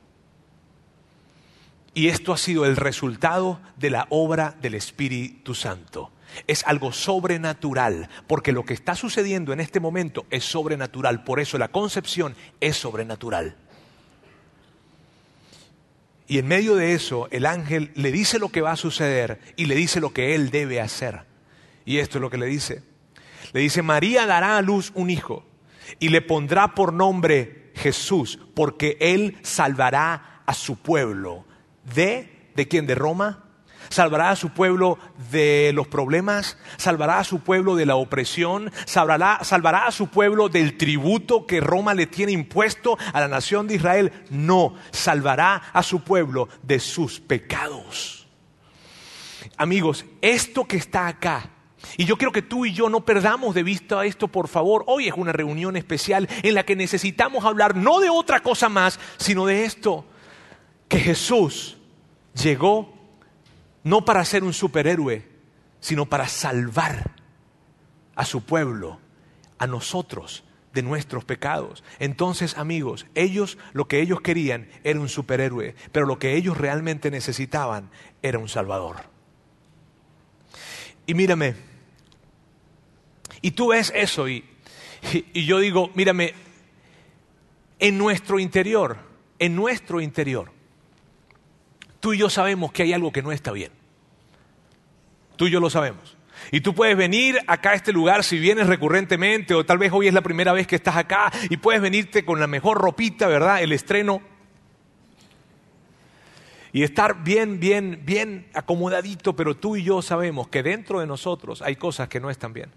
Y 1.94 2.08
esto 2.08 2.32
ha 2.32 2.38
sido 2.38 2.64
el 2.64 2.76
resultado 2.76 3.60
de 3.76 3.90
la 3.90 4.06
obra 4.10 4.54
del 4.60 4.74
Espíritu 4.74 5.54
Santo. 5.54 6.12
Es 6.46 6.64
algo 6.66 6.92
sobrenatural, 6.92 8.08
porque 8.26 8.52
lo 8.52 8.64
que 8.64 8.74
está 8.74 8.94
sucediendo 8.94 9.52
en 9.52 9.60
este 9.60 9.80
momento 9.80 10.26
es 10.30 10.44
sobrenatural, 10.44 11.24
por 11.24 11.40
eso 11.40 11.58
la 11.58 11.68
concepción 11.68 12.36
es 12.60 12.76
sobrenatural. 12.76 13.56
Y 16.28 16.38
en 16.38 16.46
medio 16.46 16.76
de 16.76 16.92
eso, 16.92 17.26
el 17.30 17.46
ángel 17.46 17.90
le 17.94 18.12
dice 18.12 18.38
lo 18.38 18.50
que 18.50 18.60
va 18.60 18.72
a 18.72 18.76
suceder 18.76 19.40
y 19.56 19.64
le 19.64 19.74
dice 19.74 19.98
lo 19.98 20.12
que 20.12 20.34
él 20.34 20.50
debe 20.50 20.80
hacer. 20.80 21.22
Y 21.86 21.98
esto 21.98 22.18
es 22.18 22.22
lo 22.22 22.28
que 22.28 22.36
le 22.36 22.46
dice. 22.46 22.82
Le 23.52 23.61
dice, 23.61 23.82
María 23.82 24.26
dará 24.26 24.56
a 24.56 24.62
luz 24.62 24.92
un 24.94 25.11
hijo 25.11 25.44
y 25.98 26.08
le 26.08 26.22
pondrá 26.22 26.74
por 26.74 26.92
nombre 26.92 27.72
Jesús, 27.74 28.38
porque 28.54 28.96
él 29.00 29.38
salvará 29.42 30.42
a 30.46 30.54
su 30.54 30.76
pueblo. 30.76 31.44
¿De? 31.94 32.50
¿De 32.54 32.68
quién? 32.68 32.87
¿De 32.87 32.94
Roma? 32.94 33.44
salvará 33.90 34.30
a 34.30 34.37
su 34.37 34.50
pueblo 34.50 34.98
de 35.30 35.72
los 35.74 35.88
problemas, 35.88 36.58
salvará 36.76 37.18
a 37.18 37.24
su 37.24 37.40
pueblo 37.40 37.74
de 37.76 37.87
la 37.87 37.96
opresión, 37.96 38.70
salvará, 38.84 39.40
salvará, 39.44 39.87
a 39.87 39.92
su 39.92 40.08
pueblo 40.08 40.48
del 40.48 40.76
tributo 40.76 41.46
que 41.46 41.61
Roma 41.61 41.94
le 41.94 42.06
tiene 42.06 42.32
impuesto 42.32 42.98
a 43.12 43.20
la 43.20 43.28
nación 43.28 43.66
de 43.66 43.76
Israel. 43.76 44.12
No, 44.30 44.74
salvará 44.90 45.70
a 45.72 45.82
su 45.82 46.00
pueblo 46.00 46.48
de 46.62 46.80
sus 46.80 47.20
pecados. 47.20 48.28
Amigos, 49.56 50.04
esto 50.20 50.66
que 50.66 50.76
está 50.76 51.06
acá 51.08 51.50
y 51.96 52.04
yo 52.04 52.16
quiero 52.16 52.32
que 52.32 52.42
tú 52.42 52.66
y 52.66 52.72
yo 52.72 52.88
no 52.88 53.04
perdamos 53.04 53.54
de 53.54 53.62
vista 53.62 54.04
esto, 54.04 54.28
por 54.28 54.48
favor. 54.48 54.84
Hoy 54.86 55.08
es 55.08 55.14
una 55.16 55.32
reunión 55.32 55.76
especial 55.76 56.28
en 56.42 56.54
la 56.54 56.64
que 56.64 56.76
necesitamos 56.76 57.44
hablar 57.44 57.76
no 57.76 58.00
de 58.00 58.10
otra 58.10 58.40
cosa 58.40 58.68
más, 58.68 58.98
sino 59.16 59.46
de 59.46 59.64
esto, 59.64 60.04
que 60.88 60.98
Jesús 60.98 61.76
llegó 62.34 62.94
no 63.84 64.04
para 64.04 64.24
ser 64.24 64.44
un 64.44 64.52
superhéroe, 64.52 65.26
sino 65.80 66.06
para 66.06 66.28
salvar 66.28 67.12
a 68.14 68.24
su 68.24 68.42
pueblo, 68.44 68.98
a 69.58 69.66
nosotros, 69.66 70.44
de 70.72 70.82
nuestros 70.82 71.24
pecados. 71.24 71.82
Entonces, 71.98 72.58
amigos, 72.58 73.06
ellos 73.14 73.58
lo 73.72 73.88
que 73.88 74.00
ellos 74.00 74.20
querían 74.20 74.68
era 74.84 75.00
un 75.00 75.08
superhéroe, 75.08 75.74
pero 75.92 76.06
lo 76.06 76.18
que 76.18 76.34
ellos 76.34 76.58
realmente 76.58 77.10
necesitaban 77.10 77.90
era 78.22 78.38
un 78.38 78.48
salvador. 78.48 78.96
Y 81.06 81.14
mírame, 81.14 81.54
y 83.40 83.53
tú 83.53 83.68
ves 83.68 83.92
eso 83.94 84.29
y, 84.29 84.44
yo 85.35 85.59
digo, 85.61 85.90
mírame, 85.94 86.35
en 87.79 87.98
nuestro 87.98 88.38
interior, 88.38 88.98
en 89.38 89.55
nuestro 89.55 90.01
interior, 90.01 90.51
tú 92.01 92.14
y 92.14 92.18
yo 92.18 92.31
sabemos 92.31 92.72
que 92.72 92.83
hay 92.83 92.92
algo 92.92 93.12
que 93.12 93.22
no 93.22 93.33
está 93.33 93.53
bien. 93.53 93.70
Tú 95.37 95.46
y 95.46 95.51
yo 95.51 95.61
lo 95.61 95.70
sabemos. 95.70 96.16
Y 96.51 96.61
tú 96.61 96.74
puedes 96.74 96.96
venir 96.96 97.38
acá 97.46 97.70
a 97.70 97.74
este 97.74 97.92
lugar 97.92 98.24
si 98.24 98.38
vienes 98.38 98.66
recurrentemente 98.66 99.55
o 99.55 99.64
tal 99.64 99.79
vez 99.79 99.92
hoy 99.92 100.09
es 100.09 100.14
la 100.14 100.20
primera 100.20 100.53
vez 100.53 100.66
que 100.66 100.77
estás 100.77 100.96
acá 100.96 101.31
y 101.51 101.57
puedes 101.57 101.81
venirte 101.81 102.24
con 102.24 102.40
la 102.40 102.46
mejor 102.46 102.79
ropita, 102.79 103.27
¿verdad? 103.27 103.62
El 103.62 103.72
estreno 103.72 104.22
y 106.72 106.83
estar 106.83 107.22
bien, 107.24 107.61
bien, 107.61 108.03
bien 108.05 108.48
acomodadito, 108.55 109.35
pero 109.35 109.57
tú 109.57 109.77
y 109.77 109.83
yo 109.83 110.03
sabemos 110.03 110.48
que 110.48 110.62
dentro 110.62 111.01
de 111.01 111.07
nosotros 111.07 111.62
hay 111.62 111.77
cosas 111.77 112.09
que 112.09 112.20
no 112.20 112.31
están 112.31 112.53
bien. 112.53 112.70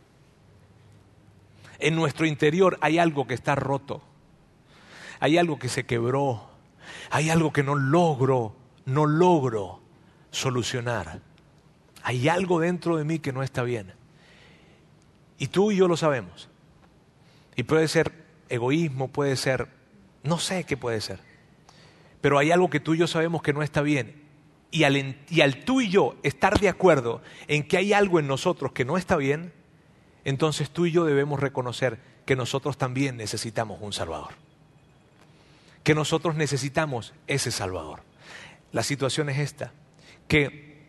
En 1.82 1.96
nuestro 1.96 2.28
interior 2.28 2.78
hay 2.80 3.00
algo 3.00 3.28
que 3.28 3.34
está 3.34 3.56
roto, 3.56 4.02
hay 5.20 5.38
algo 5.38 5.58
que 5.60 5.68
se 5.68 5.86
quebró, 5.86 6.48
hay 7.10 7.30
algo 7.30 7.52
que 7.52 7.64
no 7.64 7.76
logro, 7.76 8.56
no 8.86 9.06
logro 9.06 9.82
solucionar. 10.30 11.20
Hay 12.04 12.30
algo 12.30 12.60
dentro 12.60 12.98
de 12.98 13.04
mí 13.04 13.20
que 13.20 13.34
no 13.34 13.44
está 13.44 13.64
bien. 13.64 13.94
Y 15.40 15.48
tú 15.48 15.72
y 15.72 15.78
yo 15.78 15.88
lo 15.88 15.98
sabemos. 15.98 16.50
Y 17.56 17.64
puede 17.64 17.88
ser 17.88 18.12
egoísmo, 18.50 19.08
puede 19.08 19.36
ser, 19.36 19.68
no 20.24 20.38
sé 20.38 20.64
qué 20.64 20.78
puede 20.78 21.02
ser. 21.02 21.20
Pero 22.22 22.38
hay 22.38 22.52
algo 22.52 22.70
que 22.70 22.80
tú 22.80 22.94
y 22.94 23.00
yo 23.00 23.08
sabemos 23.08 23.42
que 23.42 23.54
no 23.54 23.64
está 23.64 23.82
bien. 23.82 24.22
Y 24.70 24.84
al, 24.84 25.16
y 25.30 25.42
al 25.42 25.66
tú 25.66 25.82
y 25.82 25.90
yo 25.90 26.16
estar 26.24 26.60
de 26.60 26.70
acuerdo 26.70 27.22
en 27.48 27.68
que 27.68 27.78
hay 27.78 27.92
algo 27.94 28.20
en 28.20 28.28
nosotros 28.28 28.72
que 28.72 28.86
no 28.86 28.98
está 28.98 29.16
bien, 29.18 29.52
entonces 30.24 30.70
tú 30.70 30.86
y 30.86 30.92
yo 30.92 31.06
debemos 31.06 31.40
reconocer 31.40 32.00
que 32.26 32.36
nosotros 32.36 32.78
también 32.78 33.18
necesitamos 33.18 33.80
un 33.82 33.94
Salvador. 33.94 34.34
Que 35.84 35.96
nosotros 35.96 36.36
necesitamos 36.36 37.14
ese 37.28 37.52
Salvador. 37.52 38.04
La 38.72 38.84
situación 38.84 39.30
es 39.30 39.40
esta, 39.40 39.72
que 40.28 40.86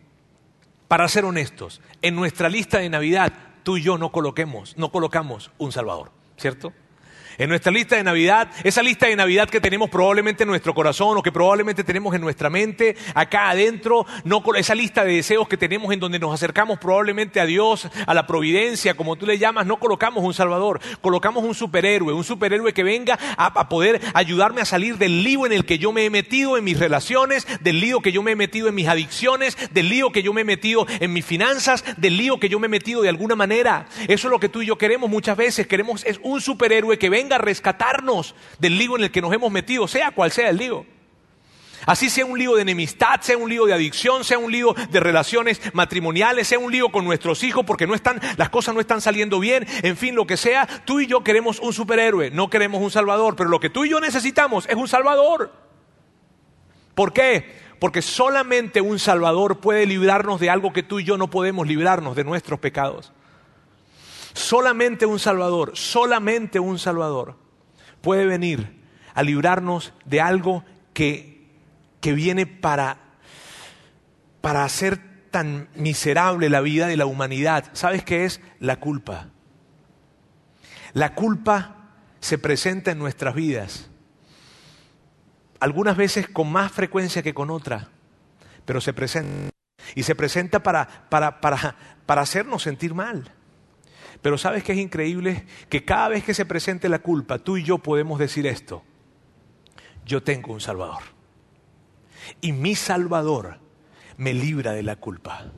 para 0.87 1.07
ser 1.07 1.25
honestos, 1.25 1.81
en 2.01 2.15
nuestra 2.15 2.49
lista 2.49 2.79
de 2.79 2.89
Navidad 2.89 3.33
tú 3.63 3.77
y 3.77 3.81
yo 3.81 3.97
no 3.97 4.11
coloquemos, 4.11 4.77
no 4.77 4.91
colocamos 4.91 5.51
un 5.57 5.71
Salvador, 5.71 6.11
¿cierto? 6.37 6.73
En 7.37 7.49
nuestra 7.49 7.71
lista 7.71 7.95
de 7.95 8.03
Navidad, 8.03 8.49
esa 8.63 8.83
lista 8.83 9.07
de 9.07 9.15
Navidad 9.15 9.49
que 9.49 9.59
tenemos 9.59 9.89
probablemente 9.89 10.43
en 10.43 10.49
nuestro 10.49 10.73
corazón 10.75 11.17
o 11.17 11.23
que 11.23 11.31
probablemente 11.31 11.83
tenemos 11.83 12.13
en 12.13 12.21
nuestra 12.21 12.49
mente, 12.51 12.95
acá 13.15 13.49
adentro, 13.49 14.05
esa 14.55 14.75
lista 14.75 15.03
de 15.03 15.15
deseos 15.15 15.47
que 15.47 15.57
tenemos 15.57 15.91
en 15.91 15.99
donde 15.99 16.19
nos 16.19 16.31
acercamos 16.31 16.77
probablemente 16.77 17.39
a 17.39 17.45
Dios, 17.45 17.87
a 18.05 18.13
la 18.13 18.27
providencia, 18.27 18.93
como 18.93 19.15
tú 19.15 19.25
le 19.25 19.39
llamas, 19.39 19.65
no 19.65 19.77
colocamos 19.77 20.23
un 20.23 20.33
Salvador, 20.35 20.79
colocamos 21.01 21.43
un 21.43 21.55
superhéroe, 21.55 22.13
un 22.13 22.23
superhéroe 22.23 22.71
que 22.71 22.83
venga 22.83 23.17
a, 23.35 23.47
a 23.47 23.67
poder 23.67 23.99
ayudarme 24.13 24.61
a 24.61 24.65
salir 24.65 24.99
del 24.99 25.23
lío 25.23 25.47
en 25.47 25.53
el 25.53 25.65
que 25.65 25.79
yo 25.79 25.91
me 25.91 26.05
he 26.05 26.11
metido 26.11 26.55
en 26.55 26.63
mis 26.63 26.77
relaciones, 26.77 27.47
del 27.61 27.79
lío 27.79 28.01
que 28.01 28.11
yo 28.11 28.21
me 28.21 28.33
he 28.33 28.35
metido 28.35 28.67
en 28.67 28.75
mis 28.75 28.87
adicciones, 28.87 29.57
del 29.71 29.89
lío 29.89 30.11
que 30.11 30.21
yo 30.21 30.33
me 30.33 30.41
he 30.41 30.45
metido 30.45 30.85
en 30.99 31.11
mis 31.11 31.25
finanzas, 31.25 31.83
del 31.97 32.15
lío 32.15 32.39
que 32.39 32.49
yo 32.49 32.59
me 32.59 32.67
he 32.67 32.69
metido 32.69 33.01
de 33.01 33.09
alguna 33.09 33.35
manera. 33.35 33.87
Eso 34.07 34.27
es 34.27 34.31
lo 34.31 34.39
que 34.39 34.49
tú 34.49 34.61
y 34.61 34.67
yo 34.67 34.77
queremos 34.77 35.09
muchas 35.09 35.35
veces, 35.35 35.65
queremos 35.65 36.05
es 36.05 36.19
un 36.21 36.39
superhéroe 36.39 36.99
que 36.99 37.09
venga 37.09 37.22
venga 37.23 37.37
a 37.37 37.39
rescatarnos 37.39 38.35
del 38.59 38.77
lío 38.77 38.97
en 38.97 39.03
el 39.03 39.11
que 39.11 39.21
nos 39.21 39.33
hemos 39.33 39.51
metido, 39.51 39.87
sea 39.87 40.11
cual 40.11 40.31
sea 40.31 40.49
el 40.49 40.57
lío. 40.57 40.85
Así 41.85 42.09
sea 42.09 42.25
un 42.25 42.37
lío 42.37 42.55
de 42.55 42.61
enemistad, 42.61 43.19
sea 43.21 43.37
un 43.37 43.49
lío 43.49 43.65
de 43.65 43.73
adicción, 43.73 44.23
sea 44.23 44.37
un 44.37 44.51
lío 44.51 44.73
de 44.73 44.99
relaciones 44.99 45.59
matrimoniales, 45.73 46.47
sea 46.47 46.59
un 46.59 46.71
lío 46.71 46.89
con 46.89 47.03
nuestros 47.03 47.43
hijos 47.43 47.65
porque 47.65 47.87
no 47.87 47.93
están, 47.93 48.21
las 48.37 48.49
cosas 48.49 48.73
no 48.73 48.79
están 48.79 49.01
saliendo 49.01 49.39
bien, 49.39 49.65
en 49.83 49.97
fin, 49.97 50.15
lo 50.15 50.25
que 50.25 50.37
sea, 50.37 50.65
tú 50.85 51.01
y 51.01 51.07
yo 51.07 51.23
queremos 51.23 51.59
un 51.59 51.73
superhéroe, 51.73 52.31
no 52.31 52.49
queremos 52.49 52.81
un 52.81 52.91
salvador, 52.91 53.35
pero 53.35 53.49
lo 53.49 53.59
que 53.59 53.69
tú 53.69 53.83
y 53.83 53.89
yo 53.89 53.99
necesitamos 53.99 54.65
es 54.69 54.75
un 54.75 54.87
salvador. 54.87 55.51
¿Por 56.95 57.11
qué? 57.11 57.53
Porque 57.79 58.01
solamente 58.01 58.79
un 58.79 58.99
salvador 58.99 59.59
puede 59.59 59.85
librarnos 59.85 60.39
de 60.39 60.49
algo 60.49 60.71
que 60.71 60.83
tú 60.83 60.99
y 60.99 61.03
yo 61.03 61.17
no 61.17 61.29
podemos 61.29 61.67
librarnos, 61.67 62.15
de 62.15 62.23
nuestros 62.23 62.59
pecados. 62.59 63.11
Solamente 64.33 65.05
un 65.05 65.19
Salvador, 65.19 65.71
solamente 65.75 66.59
un 66.59 66.79
Salvador 66.79 67.37
puede 68.01 68.25
venir 68.25 68.81
a 69.13 69.23
librarnos 69.23 69.93
de 70.05 70.21
algo 70.21 70.65
que, 70.93 71.47
que 72.01 72.13
viene 72.13 72.45
para, 72.45 72.97
para 74.41 74.63
hacer 74.63 74.99
tan 75.31 75.69
miserable 75.75 76.49
la 76.49 76.61
vida 76.61 76.87
de 76.87 76.97
la 76.97 77.05
humanidad. 77.05 77.65
¿Sabes 77.73 78.03
qué 78.03 78.25
es? 78.25 78.41
La 78.59 78.79
culpa. 78.79 79.29
La 80.93 81.15
culpa 81.15 81.89
se 82.19 82.37
presenta 82.37 82.91
en 82.91 82.99
nuestras 82.99 83.35
vidas, 83.35 83.89
algunas 85.59 85.97
veces 85.97 86.27
con 86.27 86.51
más 86.51 86.71
frecuencia 86.71 87.23
que 87.23 87.33
con 87.33 87.49
otra, 87.49 87.89
pero 88.65 88.81
se 88.81 88.93
presenta. 88.93 89.49
Y 89.95 90.03
se 90.03 90.15
presenta 90.15 90.61
para, 90.61 90.87
para, 91.09 91.41
para, 91.41 91.75
para 92.05 92.21
hacernos 92.21 92.63
sentir 92.63 92.93
mal. 92.93 93.31
Pero 94.23 94.37
¿sabes 94.37 94.63
qué 94.63 94.71
es 94.71 94.79
increíble? 94.79 95.43
Que 95.69 95.83
cada 95.83 96.07
vez 96.07 96.23
que 96.23 96.33
se 96.33 96.45
presente 96.45 96.87
la 96.87 96.99
culpa, 96.99 97.39
tú 97.39 97.57
y 97.57 97.63
yo 97.63 97.79
podemos 97.79 98.17
decir 98.17 98.47
esto. 98.47 98.81
Yo 100.05 100.23
tengo 100.23 100.53
un 100.53 100.61
Salvador. 100.61 101.03
Y 102.39 102.53
mi 102.53 102.73
Salvador 102.73 103.59
me 104.15 104.33
libra 104.33 104.71
de 104.71 104.81
la 104.81 104.95
culpa. 104.95 105.51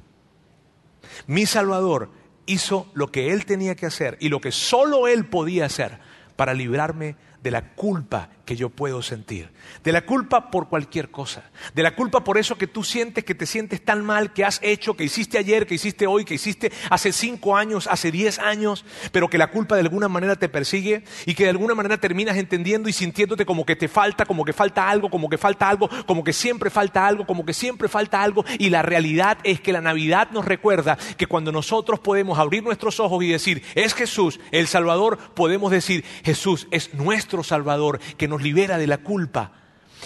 Mi 1.28 1.46
Salvador 1.46 2.10
hizo 2.48 2.90
lo 2.96 3.12
que 3.12 3.32
Él 3.32 3.46
tenía 3.46 3.76
que 3.76 3.86
hacer 3.86 4.18
y 4.20 4.30
lo 4.30 4.42
que 4.42 4.52
solo 4.52 5.08
Él 5.08 5.28
podía 5.28 5.66
hacer 5.66 6.00
para 6.36 6.56
librarme 6.56 7.18
de 7.44 7.52
la 7.52 7.76
culpa 7.76 8.32
que 8.46 8.56
yo 8.56 8.70
puedo 8.70 9.02
sentir, 9.02 9.50
de 9.84 9.92
la 9.92 10.06
culpa 10.06 10.52
por 10.52 10.70
cualquier 10.70 11.10
cosa, 11.10 11.50
de 11.74 11.84
la 11.84 11.96
culpa 11.96 12.24
por 12.24 12.38
eso 12.38 12.58
que 12.58 12.68
tú 12.68 12.84
sientes 12.84 13.24
que 13.24 13.36
te 13.36 13.46
sientes 13.46 13.84
tan 13.84 14.06
mal, 14.06 14.34
que 14.34 14.46
has 14.46 14.60
hecho, 14.62 14.96
que 14.96 15.04
hiciste 15.04 15.38
ayer, 15.38 15.66
que 15.66 15.76
hiciste 15.76 16.08
hoy, 16.08 16.24
que 16.24 16.36
hiciste 16.36 16.72
hace 16.90 17.12
cinco 17.12 17.58
años, 17.58 17.88
hace 17.88 18.12
diez 18.12 18.40
años, 18.40 18.86
pero 19.12 19.30
que 19.30 19.38
la 19.38 19.52
culpa 19.52 19.76
de 19.76 19.82
alguna 19.82 20.08
manera 20.08 20.36
te 20.36 20.48
persigue 20.48 21.04
y 21.26 21.34
que 21.34 21.44
de 21.44 21.50
alguna 21.50 21.76
manera 21.76 21.98
terminas 21.98 22.38
entendiendo 22.38 22.88
y 22.88 22.94
sintiéndote 22.94 23.46
como 23.46 23.66
que 23.66 23.76
te 23.76 23.88
falta, 23.88 24.26
como 24.26 24.46
que 24.46 24.54
falta 24.54 24.90
algo, 24.90 25.10
como 25.10 25.30
que 25.30 25.38
falta 25.38 25.68
algo, 25.68 25.90
como 26.06 26.24
que 26.24 26.34
siempre 26.34 26.70
falta 26.70 27.06
algo, 27.06 27.26
como 27.26 27.46
que 27.46 27.54
siempre 27.54 27.88
falta 27.88 28.22
algo. 28.22 28.46
Y 28.60 28.70
la 28.70 28.82
realidad 28.82 29.40
es 29.44 29.60
que 29.60 29.74
la 29.74 29.82
Navidad 29.82 30.30
nos 30.32 30.46
recuerda 30.46 30.98
que 31.18 31.28
cuando 31.28 31.52
nosotros 31.52 32.00
podemos 32.00 32.38
abrir 32.38 32.64
nuestros 32.64 33.00
ojos 33.00 33.24
y 33.24 33.30
decir, 33.30 33.64
es 33.74 33.94
Jesús 33.94 34.40
el 34.52 34.68
Salvador, 34.68 35.18
podemos 35.34 35.72
decir, 35.72 36.04
Jesús 36.24 36.68
es 36.72 36.94
nuestro 36.94 37.44
Salvador 37.44 38.00
que 38.18 38.28
libera 38.42 38.78
de 38.78 38.88
la 38.88 38.98
culpa. 38.98 39.52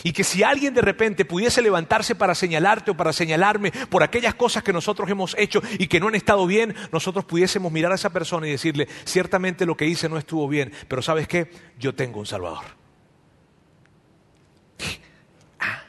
Y 0.04 0.14
que 0.14 0.24
si 0.24 0.44
alguien 0.44 0.74
de 0.74 0.82
repente 0.82 1.26
pudiese 1.26 1.62
levantarse 1.62 2.16
para 2.16 2.36
señalarte 2.36 2.92
o 2.92 2.98
para 2.98 3.12
señalarme 3.12 3.72
por 3.90 4.04
aquellas 4.04 4.36
cosas 4.36 4.64
que 4.64 4.74
nosotros 4.74 5.10
hemos 5.10 5.36
hecho 5.38 5.62
y 5.78 5.88
que 5.88 6.00
no 6.00 6.08
han 6.08 6.16
estado 6.16 6.46
bien, 6.48 6.76
nosotros 6.92 7.26
pudiésemos 7.26 7.72
mirar 7.72 7.92
a 7.92 7.96
esa 7.96 8.12
persona 8.12 8.48
y 8.48 8.52
decirle, 8.52 8.88
ciertamente 9.04 9.66
lo 9.66 9.76
que 9.76 9.88
hice 9.88 10.08
no 10.08 10.18
estuvo 10.18 10.48
bien, 10.48 10.72
pero 10.88 11.02
¿sabes 11.02 11.28
qué? 11.28 11.52
Yo 11.78 11.96
tengo 11.96 12.20
un 12.20 12.26
Salvador. 12.26 12.64
Ah. 15.62 15.84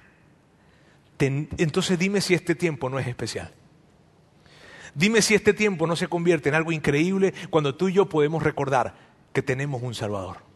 entonces 1.21 1.97
dime 1.97 2.21
si 2.21 2.35
este 2.35 2.57
tiempo 2.57 2.89
no 2.89 2.99
es 2.99 3.07
especial. 3.07 3.53
Dime 4.95 5.23
si 5.23 5.35
este 5.35 5.55
tiempo 5.55 5.87
no 5.87 5.95
se 5.95 6.09
convierte 6.09 6.49
en 6.49 6.57
algo 6.57 6.73
increíble 6.73 7.35
cuando 7.51 7.77
tú 7.77 7.89
y 7.89 7.93
yo 7.93 8.09
podemos 8.09 8.43
recordar 8.43 8.95
que 9.33 9.43
tenemos 9.43 9.83
un 9.83 9.95
Salvador. 9.95 10.50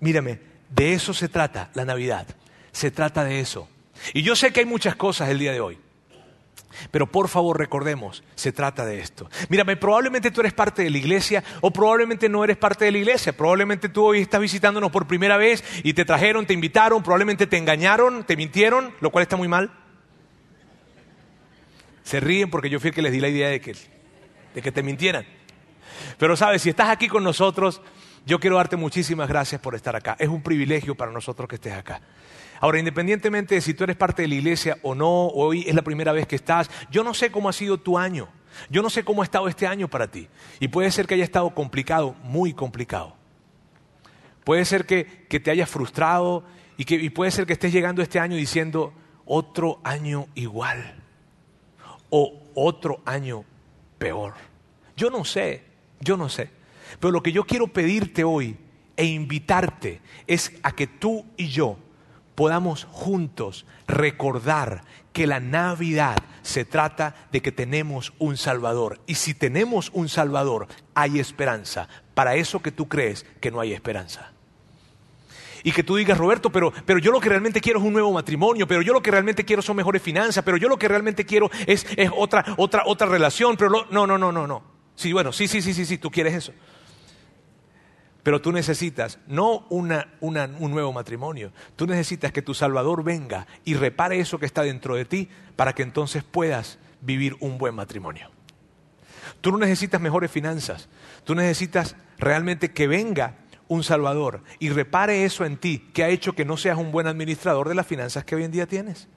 Mírame, 0.00 0.40
de 0.70 0.92
eso 0.92 1.14
se 1.14 1.28
trata 1.28 1.70
la 1.74 1.84
Navidad. 1.84 2.26
Se 2.72 2.90
trata 2.90 3.24
de 3.24 3.40
eso. 3.40 3.68
Y 4.12 4.22
yo 4.22 4.36
sé 4.36 4.52
que 4.52 4.60
hay 4.60 4.66
muchas 4.66 4.96
cosas 4.96 5.28
el 5.30 5.38
día 5.38 5.52
de 5.52 5.60
hoy. 5.60 5.78
Pero 6.90 7.06
por 7.10 7.28
favor 7.28 7.58
recordemos, 7.58 8.22
se 8.34 8.52
trata 8.52 8.84
de 8.84 9.00
esto. 9.00 9.30
Mírame, 9.48 9.76
probablemente 9.76 10.30
tú 10.30 10.40
eres 10.40 10.52
parte 10.52 10.82
de 10.82 10.90
la 10.90 10.98
iglesia 10.98 11.42
o 11.62 11.70
probablemente 11.70 12.28
no 12.28 12.44
eres 12.44 12.56
parte 12.56 12.84
de 12.84 12.92
la 12.92 12.98
iglesia. 12.98 13.34
Probablemente 13.34 13.88
tú 13.88 14.04
hoy 14.04 14.20
estás 14.20 14.40
visitándonos 14.40 14.90
por 14.90 15.06
primera 15.06 15.36
vez 15.36 15.64
y 15.82 15.94
te 15.94 16.04
trajeron, 16.04 16.46
te 16.46 16.52
invitaron, 16.52 17.02
probablemente 17.02 17.46
te 17.46 17.56
engañaron, 17.56 18.24
te 18.24 18.36
mintieron, 18.36 18.94
lo 19.00 19.10
cual 19.10 19.22
está 19.22 19.36
muy 19.36 19.48
mal. 19.48 19.70
Se 22.02 22.20
ríen 22.20 22.50
porque 22.50 22.70
yo 22.70 22.78
fui 22.78 22.88
el 22.88 22.94
que 22.94 23.02
les 23.02 23.12
di 23.12 23.20
la 23.20 23.28
idea 23.28 23.48
de 23.48 23.60
que, 23.60 23.74
de 24.54 24.62
que 24.62 24.70
te 24.70 24.82
mintieran. 24.82 25.26
Pero 26.18 26.36
sabes, 26.36 26.62
si 26.62 26.70
estás 26.70 26.90
aquí 26.90 27.08
con 27.08 27.24
nosotros, 27.24 27.80
yo 28.26 28.40
quiero 28.40 28.56
darte 28.56 28.76
muchísimas 28.76 29.28
gracias 29.28 29.60
por 29.60 29.76
estar 29.76 29.94
acá. 29.94 30.16
Es 30.18 30.28
un 30.28 30.42
privilegio 30.42 30.96
para 30.96 31.12
nosotros 31.12 31.48
que 31.48 31.54
estés 31.54 31.72
acá. 31.72 32.00
Ahora, 32.60 32.80
independientemente 32.80 33.54
de 33.54 33.60
si 33.60 33.72
tú 33.72 33.84
eres 33.84 33.94
parte 33.94 34.22
de 34.22 34.28
la 34.28 34.34
iglesia 34.34 34.78
o 34.82 34.96
no, 34.96 35.28
hoy 35.28 35.64
es 35.68 35.74
la 35.76 35.82
primera 35.82 36.10
vez 36.10 36.26
que 36.26 36.34
estás, 36.34 36.68
yo 36.90 37.04
no 37.04 37.14
sé 37.14 37.30
cómo 37.30 37.48
ha 37.48 37.52
sido 37.52 37.78
tu 37.78 37.96
año. 37.96 38.28
Yo 38.68 38.82
no 38.82 38.90
sé 38.90 39.04
cómo 39.04 39.22
ha 39.22 39.24
estado 39.24 39.46
este 39.46 39.68
año 39.68 39.86
para 39.86 40.08
ti. 40.08 40.28
Y 40.58 40.66
puede 40.66 40.90
ser 40.90 41.06
que 41.06 41.14
haya 41.14 41.22
estado 41.22 41.50
complicado, 41.50 42.16
muy 42.24 42.52
complicado. 42.52 43.14
Puede 44.42 44.64
ser 44.64 44.86
que, 44.86 45.04
te 45.04 45.50
hayas 45.52 45.70
frustrado 45.70 46.42
y, 46.76 46.84
que, 46.84 46.96
y 46.96 47.10
puede 47.10 47.30
ser 47.30 47.46
que 47.46 47.52
estés 47.52 47.72
llegando 47.72 48.02
este 48.02 48.18
año 48.18 48.36
diciendo 48.36 48.92
otro 49.24 49.80
año 49.84 50.26
igual 50.34 50.96
o 52.10 52.42
otro 52.56 53.02
año 53.04 53.44
peor. 53.98 54.34
Yo 54.96 55.10
no 55.10 55.24
sé, 55.24 55.62
yo 56.00 56.16
no 56.16 56.28
sé. 56.28 56.55
Pero 57.00 57.10
lo 57.10 57.22
que 57.22 57.32
yo 57.32 57.44
quiero 57.44 57.68
pedirte 57.68 58.24
hoy 58.24 58.56
e 58.96 59.04
invitarte 59.04 60.00
es 60.26 60.52
a 60.62 60.72
que 60.72 60.86
tú 60.86 61.24
y 61.36 61.48
yo 61.48 61.78
podamos 62.34 62.86
juntos 62.90 63.66
recordar 63.86 64.82
que 65.12 65.26
la 65.26 65.40
Navidad 65.40 66.16
se 66.42 66.64
trata 66.64 67.14
de 67.32 67.40
que 67.40 67.50
tenemos 67.50 68.12
un 68.18 68.36
Salvador. 68.36 69.00
Y 69.06 69.14
si 69.14 69.34
tenemos 69.34 69.90
un 69.94 70.08
Salvador, 70.08 70.68
hay 70.94 71.18
esperanza 71.18 71.88
para 72.14 72.36
eso 72.36 72.60
que 72.60 72.70
tú 72.70 72.88
crees 72.88 73.24
que 73.40 73.50
no 73.50 73.60
hay 73.60 73.72
esperanza. 73.72 74.32
y 75.64 75.72
que 75.72 75.82
tú 75.82 75.96
digas, 75.96 76.16
Roberto, 76.16 76.52
pero, 76.52 76.72
pero 76.84 77.00
yo 77.00 77.10
lo 77.10 77.18
que 77.18 77.28
realmente 77.28 77.60
quiero 77.60 77.80
es 77.80 77.84
un 77.84 77.92
nuevo 77.92 78.12
matrimonio, 78.12 78.68
pero 78.68 78.82
yo 78.82 78.92
lo 78.92 79.02
que 79.02 79.10
realmente 79.10 79.44
quiero 79.44 79.62
son 79.62 79.74
mejores 79.74 80.00
finanzas, 80.00 80.44
pero 80.44 80.56
yo 80.58 80.68
lo 80.68 80.78
que 80.78 80.86
realmente 80.86 81.24
quiero 81.24 81.50
es, 81.66 81.84
es 81.96 82.08
otra, 82.14 82.44
otra, 82.56 82.84
otra 82.86 83.08
relación, 83.08 83.56
pero 83.56 83.70
no, 83.90 84.06
no, 84.06 84.18
no, 84.18 84.30
no, 84.30 84.46
no. 84.46 84.75
Sí, 84.96 85.12
bueno, 85.12 85.32
sí, 85.32 85.46
sí, 85.46 85.62
sí, 85.62 85.74
sí, 85.74 85.84
sí, 85.84 85.98
tú 85.98 86.10
quieres 86.10 86.34
eso. 86.34 86.52
Pero 88.22 88.40
tú 88.42 88.50
necesitas 88.50 89.20
no 89.28 89.66
una, 89.68 90.08
un 90.20 90.70
nuevo 90.72 90.92
matrimonio, 90.92 91.52
tú 91.76 91.86
necesitas 91.86 92.32
que 92.32 92.42
tu 92.42 92.54
Salvador 92.54 93.04
venga 93.04 93.46
y 93.64 93.74
repare 93.74 94.18
eso 94.18 94.40
que 94.40 94.46
está 94.46 94.62
dentro 94.62 94.96
de 94.96 95.04
ti 95.04 95.28
para 95.54 95.74
que 95.74 95.84
entonces 95.84 96.24
puedas 96.24 96.80
vivir 97.00 97.36
un 97.38 97.56
buen 97.56 97.74
matrimonio. 97.76 98.30
Tú 99.40 99.52
no 99.52 99.58
necesitas 99.58 100.00
mejores 100.00 100.30
finanzas, 100.30 100.88
tú 101.22 101.36
necesitas 101.36 101.94
realmente 102.18 102.72
que 102.72 102.88
venga 102.88 103.36
un 103.68 103.84
Salvador 103.84 104.42
y 104.58 104.70
repare 104.70 105.24
eso 105.24 105.44
en 105.44 105.56
ti 105.56 105.90
que 105.92 106.02
ha 106.02 106.08
hecho 106.08 106.32
que 106.32 106.44
no 106.44 106.56
seas 106.56 106.78
un 106.78 106.90
buen 106.90 107.06
administrador 107.06 107.68
de 107.68 107.74
las 107.74 107.86
finanzas 107.86 108.24
que 108.24 108.34
hoy 108.34 108.44
en 108.44 108.50
día 108.50 108.66
tienes. 108.66 109.08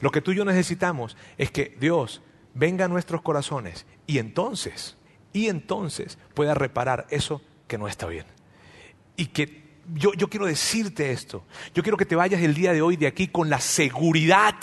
Lo 0.00 0.10
que 0.10 0.20
tú 0.20 0.32
y 0.32 0.36
yo 0.36 0.44
necesitamos 0.44 1.16
es 1.38 1.50
que 1.50 1.76
Dios 1.78 2.22
venga 2.54 2.84
a 2.84 2.88
nuestros 2.88 3.22
corazones 3.22 3.86
y 4.06 4.18
entonces, 4.18 4.96
y 5.32 5.48
entonces 5.48 6.18
pueda 6.34 6.54
reparar 6.54 7.06
eso 7.10 7.42
que 7.66 7.78
no 7.78 7.88
está 7.88 8.06
bien. 8.06 8.26
Y 9.16 9.26
que 9.26 9.62
yo, 9.94 10.12
yo 10.14 10.28
quiero 10.28 10.46
decirte 10.46 11.12
esto. 11.12 11.44
Yo 11.74 11.82
quiero 11.82 11.96
que 11.96 12.06
te 12.06 12.16
vayas 12.16 12.42
el 12.42 12.54
día 12.54 12.72
de 12.72 12.82
hoy 12.82 12.96
de 12.96 13.06
aquí 13.06 13.28
con 13.28 13.50
la 13.50 13.60
seguridad, 13.60 14.54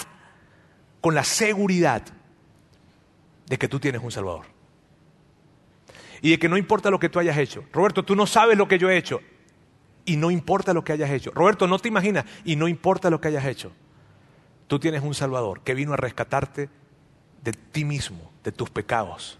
con 1.02 1.16
la 1.16 1.24
seguridad 1.24 2.04
de 3.48 3.58
que 3.58 3.68
tú 3.68 3.80
tienes 3.80 4.02
un 4.02 4.12
Salvador. 4.12 4.46
Y 6.22 6.32
de 6.32 6.40
que 6.40 6.50
no 6.50 6.58
importa 6.58 6.90
lo 6.90 7.00
que 7.00 7.10
tú 7.10 7.20
hayas 7.20 7.38
hecho. 7.38 7.64
Roberto, 7.72 8.04
tú 8.04 8.16
no 8.16 8.28
sabes 8.28 8.58
lo 8.58 8.68
que 8.68 8.78
yo 8.78 8.90
he 8.90 8.98
hecho. 8.98 9.22
Y 10.06 10.18
no 10.18 10.32
importa 10.32 10.74
lo 10.74 10.84
que 10.84 10.94
hayas 10.94 11.10
hecho. 11.12 11.32
Roberto, 11.32 11.68
no 11.68 11.80
te 11.80 11.88
imaginas. 11.88 12.26
Y 12.44 12.56
no 12.56 12.68
importa 12.68 13.10
lo 13.10 13.22
que 13.22 13.30
hayas 13.30 13.46
hecho. 13.46 13.72
Tú 14.68 14.80
tienes 14.80 15.02
un 15.02 15.14
Salvador 15.14 15.62
que 15.62 15.74
vino 15.74 15.94
a 15.94 15.98
rescatarte 15.98 16.70
de 17.44 17.54
ti 17.54 17.86
mismo, 17.86 18.32
de 18.44 18.52
tus 18.52 18.70
pecados 18.70 19.38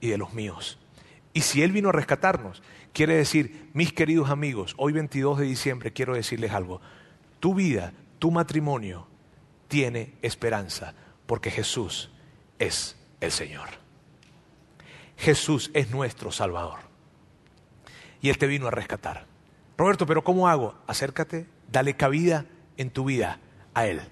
y 0.00 0.08
de 0.08 0.18
los 0.18 0.32
míos. 0.34 0.78
Y 1.32 1.42
si 1.42 1.62
Él 1.62 1.72
vino 1.72 1.88
a 1.88 1.92
rescatarnos, 1.92 2.62
quiere 2.92 3.14
decir, 3.14 3.70
mis 3.72 3.92
queridos 3.92 4.30
amigos, 4.30 4.74
hoy 4.76 4.92
22 4.92 5.38
de 5.38 5.46
diciembre 5.46 5.92
quiero 5.92 6.14
decirles 6.14 6.52
algo. 6.52 6.80
Tu 7.40 7.54
vida, 7.54 7.92
tu 8.18 8.30
matrimonio 8.30 9.06
tiene 9.68 10.14
esperanza 10.22 10.94
porque 11.26 11.50
Jesús 11.50 12.10
es 12.58 12.96
el 13.20 13.32
Señor. 13.32 13.68
Jesús 15.16 15.70
es 15.72 15.90
nuestro 15.90 16.32
Salvador. 16.32 16.80
Y 18.20 18.28
Él 18.28 18.38
te 18.38 18.46
vino 18.46 18.66
a 18.66 18.70
rescatar. 18.70 19.26
Roberto, 19.78 20.06
pero 20.06 20.22
¿cómo 20.22 20.48
hago? 20.48 20.74
Acércate, 20.86 21.46
dale 21.70 21.96
cabida 21.96 22.44
en 22.76 22.90
tu 22.90 23.04
vida 23.04 23.40
a 23.74 23.86
Él. 23.86 24.02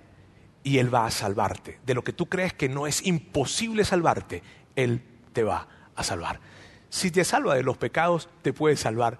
Y 0.62 0.78
Él 0.78 0.92
va 0.94 1.06
a 1.06 1.10
salvarte. 1.10 1.80
De 1.86 1.94
lo 1.94 2.04
que 2.04 2.12
tú 2.12 2.26
crees 2.26 2.52
que 2.52 2.68
no 2.68 2.86
es 2.86 3.06
imposible 3.06 3.84
salvarte, 3.84 4.42
Él 4.76 5.02
te 5.32 5.42
va 5.42 5.68
a 5.94 6.04
salvar. 6.04 6.40
Si 6.88 7.10
te 7.10 7.24
salva 7.24 7.54
de 7.54 7.62
los 7.62 7.76
pecados, 7.76 8.28
te 8.42 8.52
puede 8.52 8.76
salvar 8.76 9.18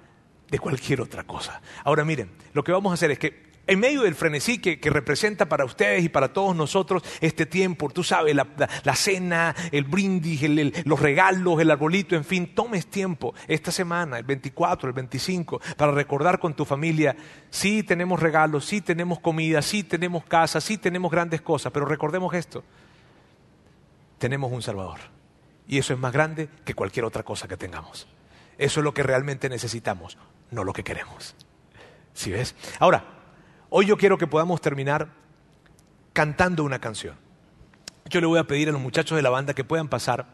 de 0.51 0.59
cualquier 0.59 1.01
otra 1.01 1.25
cosa. 1.25 1.63
Ahora 1.85 2.05
miren, 2.05 2.31
lo 2.53 2.65
que 2.65 2.73
vamos 2.73 2.91
a 2.91 2.95
hacer 2.95 3.11
es 3.13 3.19
que 3.19 3.50
en 3.67 3.79
medio 3.79 4.03
del 4.03 4.15
frenesí 4.15 4.59
que, 4.59 4.79
representa 4.91 5.49
para 5.49 5.65
ustedes 5.65 6.05
y 6.05 6.09
para 6.09 6.33
todos 6.33 6.57
nosotros 6.57 7.03
este 7.21 7.47
tiempo, 7.47 7.89
tú 7.91 8.03
sabes, 8.03 8.35
la, 8.35 8.97
cena, 8.97 9.55
el 9.71 9.85
brindis, 9.85 10.43
los 10.85 11.01
regalos, 11.01 11.61
el 11.61 11.71
arbolito, 11.71 12.17
en 12.17 12.25
fin, 12.25 12.55
tomes 12.55 12.87
tiempo 12.89 13.35
esta 13.47 13.71
semana, 13.71 14.19
el 14.19 14.25
24, 14.25 14.89
el 14.89 14.95
25, 14.95 15.61
para 15.77 15.93
recordar 15.93 16.41
con 16.41 16.55
tu 16.55 16.65
familia, 16.65 17.17
sí 17.51 17.83
tenemos 17.83 18.19
regalos, 18.21 18.65
sí 18.65 18.81
tenemos 18.81 19.21
comida, 19.21 19.63
sí 19.63 19.85
tenemos 19.85 20.25
casa, 20.25 20.61
sí 20.61 20.79
tenemos 20.79 21.11
grandes 21.11 21.41
cosas, 21.41 21.73
pero 21.73 21.87
recordemos 21.87 22.35
esto, 22.35 22.65
tenemos 24.19 24.51
un 24.51 24.63
Salvador. 24.63 24.99
Y 25.69 25.79
eso 25.79 25.95
es 25.95 26.01
más 26.01 26.13
grande 26.13 26.49
que 26.65 26.75
cualquier 26.75 27.05
otra 27.05 27.23
cosa 27.23 27.47
que 27.47 27.57
tengamos. 27.57 28.09
Eso 28.59 28.81
es 28.81 28.85
lo 28.85 28.93
que 28.93 29.05
realmente 29.05 29.49
necesitamos, 29.49 30.19
no 30.51 30.65
lo 30.65 30.73
que 30.73 30.83
queremos. 30.83 31.37
¿Sí 32.13 32.33
ves? 32.33 32.57
Ahora, 32.81 33.20
hoy 33.71 33.87
yo 33.87 33.97
quiero 33.97 34.19
que 34.19 34.27
podamos 34.27 34.61
terminar 34.61 35.09
cantando 36.13 36.65
una 36.65 36.79
canción. 36.79 37.17
Yo 38.07 38.21
le 38.21 38.27
voy 38.27 38.39
a 38.39 38.45
pedir 38.45 38.69
a 38.69 38.73
los 38.73 38.81
muchachos 38.81 39.17
de 39.17 39.23
la 39.23 39.31
banda 39.31 39.55
que 39.55 39.65
puedan 39.65 39.89
pasar. 39.89 40.27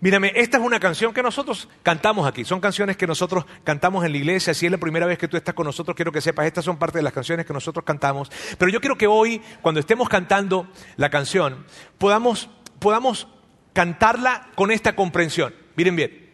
Mírame, 0.00 0.32
esta 0.34 0.58
es 0.58 0.62
una 0.62 0.78
canción 0.78 1.14
que 1.14 1.22
nosotros 1.22 1.68
cantamos 1.82 2.26
aquí. 2.26 2.44
Son 2.44 2.60
canciones 2.60 2.96
que 2.96 3.06
nosotros 3.06 3.46
cantamos 3.64 4.04
en 4.04 4.12
la 4.12 4.18
iglesia. 4.18 4.52
Si 4.52 4.66
es 4.66 4.72
la 4.72 4.78
primera 4.78 5.06
vez 5.06 5.18
que 5.18 5.28
tú 5.28 5.36
estás 5.36 5.54
con 5.54 5.64
nosotros, 5.64 5.94
quiero 5.96 6.12
que 6.12 6.20
sepas, 6.20 6.46
estas 6.46 6.64
son 6.64 6.76
parte 6.76 6.98
de 6.98 7.02
las 7.02 7.12
canciones 7.12 7.46
que 7.46 7.52
nosotros 7.52 7.84
cantamos. 7.84 8.30
Pero 8.58 8.70
yo 8.70 8.80
quiero 8.80 8.98
que 8.98 9.06
hoy, 9.06 9.40
cuando 9.62 9.80
estemos 9.80 10.08
cantando 10.08 10.68
la 10.96 11.08
canción, 11.08 11.64
podamos, 11.96 12.50
podamos 12.78 13.28
cantarla 13.72 14.48
con 14.54 14.70
esta 14.70 14.94
comprensión. 14.94 15.54
Miren 15.76 15.96
bien, 15.96 16.30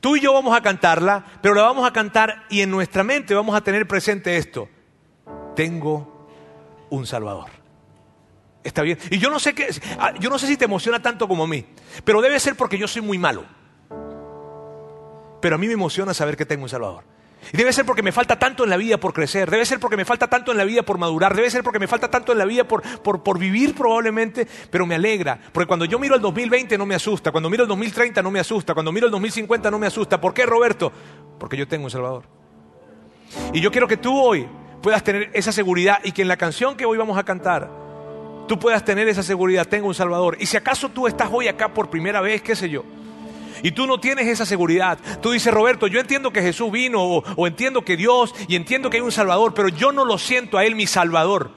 tú 0.00 0.16
y 0.16 0.20
yo 0.20 0.34
vamos 0.34 0.54
a 0.56 0.62
cantarla, 0.62 1.24
pero 1.42 1.54
la 1.54 1.62
vamos 1.62 1.86
a 1.86 1.92
cantar 1.92 2.44
y 2.50 2.60
en 2.60 2.70
nuestra 2.70 3.04
mente 3.04 3.34
vamos 3.34 3.56
a 3.56 3.62
tener 3.62 3.88
presente 3.88 4.36
esto. 4.36 4.68
Tengo 5.58 6.86
un 6.88 7.04
Salvador. 7.04 7.50
¿Está 8.62 8.82
bien? 8.82 8.96
Y 9.10 9.18
yo 9.18 9.28
no 9.28 9.40
sé 9.40 9.56
qué, 9.56 9.66
ah, 9.98 10.12
yo 10.20 10.30
no 10.30 10.38
sé 10.38 10.46
si 10.46 10.56
te 10.56 10.66
emociona 10.66 11.02
tanto 11.02 11.26
como 11.26 11.42
a 11.42 11.46
mí, 11.48 11.66
pero 12.04 12.22
debe 12.22 12.38
ser 12.38 12.54
porque 12.54 12.78
yo 12.78 12.86
soy 12.86 13.02
muy 13.02 13.18
malo. 13.18 13.44
Pero 15.40 15.56
a 15.56 15.58
mí 15.58 15.66
me 15.66 15.72
emociona 15.72 16.14
saber 16.14 16.36
que 16.36 16.46
tengo 16.46 16.62
un 16.62 16.68
Salvador. 16.68 17.02
Y 17.52 17.56
debe 17.56 17.72
ser 17.72 17.84
porque 17.84 18.04
me 18.04 18.12
falta 18.12 18.38
tanto 18.38 18.62
en 18.62 18.70
la 18.70 18.76
vida 18.76 18.98
por 18.98 19.12
crecer, 19.12 19.50
debe 19.50 19.66
ser 19.66 19.80
porque 19.80 19.96
me 19.96 20.04
falta 20.04 20.28
tanto 20.28 20.52
en 20.52 20.58
la 20.58 20.64
vida 20.64 20.84
por 20.84 20.96
madurar, 20.96 21.34
debe 21.34 21.50
ser 21.50 21.64
porque 21.64 21.80
me 21.80 21.88
falta 21.88 22.08
tanto 22.08 22.30
en 22.30 22.38
la 22.38 22.44
vida 22.44 22.62
por, 22.62 22.84
por, 23.02 23.36
vivir 23.36 23.74
probablemente, 23.74 24.46
pero 24.70 24.86
me 24.86 24.94
alegra. 24.94 25.40
Porque 25.50 25.66
cuando 25.66 25.86
yo 25.86 25.98
miro 25.98 26.14
el 26.14 26.20
2020 26.20 26.78
no 26.78 26.86
me 26.86 26.94
asusta, 26.94 27.32
cuando 27.32 27.50
miro 27.50 27.64
el 27.64 27.68
2030 27.68 28.22
no 28.22 28.30
me 28.30 28.38
asusta, 28.38 28.74
cuando 28.74 28.92
miro 28.92 29.06
el 29.06 29.10
2050 29.10 29.72
no 29.72 29.80
me 29.80 29.88
asusta. 29.88 30.20
¿Por 30.20 30.32
qué, 30.32 30.46
Roberto? 30.46 30.92
Porque 31.36 31.56
yo 31.56 31.66
tengo 31.66 31.86
un 31.86 31.90
Salvador. 31.90 32.22
Y 33.52 33.60
yo 33.60 33.72
quiero 33.72 33.88
que 33.88 33.96
tú 33.96 34.16
hoy 34.16 34.46
puedas 34.82 35.02
tener 35.02 35.30
esa 35.34 35.52
seguridad 35.52 36.00
y 36.04 36.12
que 36.12 36.22
en 36.22 36.28
la 36.28 36.36
canción 36.36 36.76
que 36.76 36.86
hoy 36.86 36.98
vamos 36.98 37.18
a 37.18 37.24
cantar, 37.24 37.70
tú 38.46 38.58
puedas 38.58 38.84
tener 38.84 39.08
esa 39.08 39.22
seguridad, 39.22 39.66
tengo 39.66 39.88
un 39.88 39.94
Salvador. 39.94 40.36
Y 40.40 40.46
si 40.46 40.56
acaso 40.56 40.88
tú 40.88 41.06
estás 41.06 41.28
hoy 41.32 41.48
acá 41.48 41.72
por 41.74 41.90
primera 41.90 42.20
vez, 42.20 42.42
qué 42.42 42.56
sé 42.56 42.68
yo, 42.68 42.84
y 43.62 43.72
tú 43.72 43.86
no 43.86 43.98
tienes 43.98 44.26
esa 44.28 44.46
seguridad. 44.46 44.98
Tú 45.20 45.32
dices, 45.32 45.52
Roberto, 45.52 45.86
yo 45.86 46.00
entiendo 46.00 46.32
que 46.32 46.42
Jesús 46.42 46.70
vino 46.70 47.02
o, 47.02 47.46
entiendo 47.46 47.82
que 47.82 47.96
Dios 47.96 48.34
y 48.46 48.56
entiendo 48.56 48.90
que 48.90 48.98
hay 48.98 49.02
un 49.02 49.12
Salvador, 49.12 49.54
pero 49.54 49.68
yo 49.68 49.92
no 49.92 50.04
lo 50.04 50.18
siento 50.18 50.58
a 50.58 50.64
Él 50.64 50.74
mi 50.74 50.86
Salvador. 50.86 51.50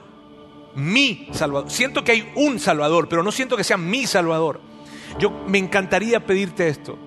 Mi 0.74 1.28
Salvador. 1.32 1.70
Siento 1.70 2.02
que 2.02 2.12
hay 2.12 2.32
un 2.34 2.58
Salvador, 2.58 3.08
pero 3.08 3.22
no 3.22 3.32
siento 3.32 3.56
que 3.56 3.64
sea 3.64 3.76
mi 3.76 4.06
Salvador. 4.06 4.60
Yo 5.18 5.30
me 5.46 5.58
encantaría 5.58 6.24
pedirte 6.24 6.68
esto. 6.68 6.98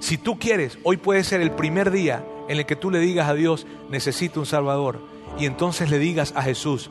Si 0.00 0.18
tú 0.18 0.38
quieres, 0.38 0.78
hoy 0.84 0.96
puede 0.96 1.24
ser 1.24 1.40
el 1.40 1.52
primer 1.52 1.90
día 1.90 2.24
en 2.48 2.58
el 2.58 2.66
que 2.66 2.76
tú 2.76 2.90
le 2.90 2.98
digas 2.98 3.28
a 3.28 3.34
Dios, 3.34 3.66
necesito 3.88 4.40
un 4.40 4.46
Salvador. 4.46 5.00
Y 5.38 5.46
entonces 5.46 5.90
le 5.90 5.98
digas 5.98 6.32
a 6.36 6.42
Jesús, 6.42 6.90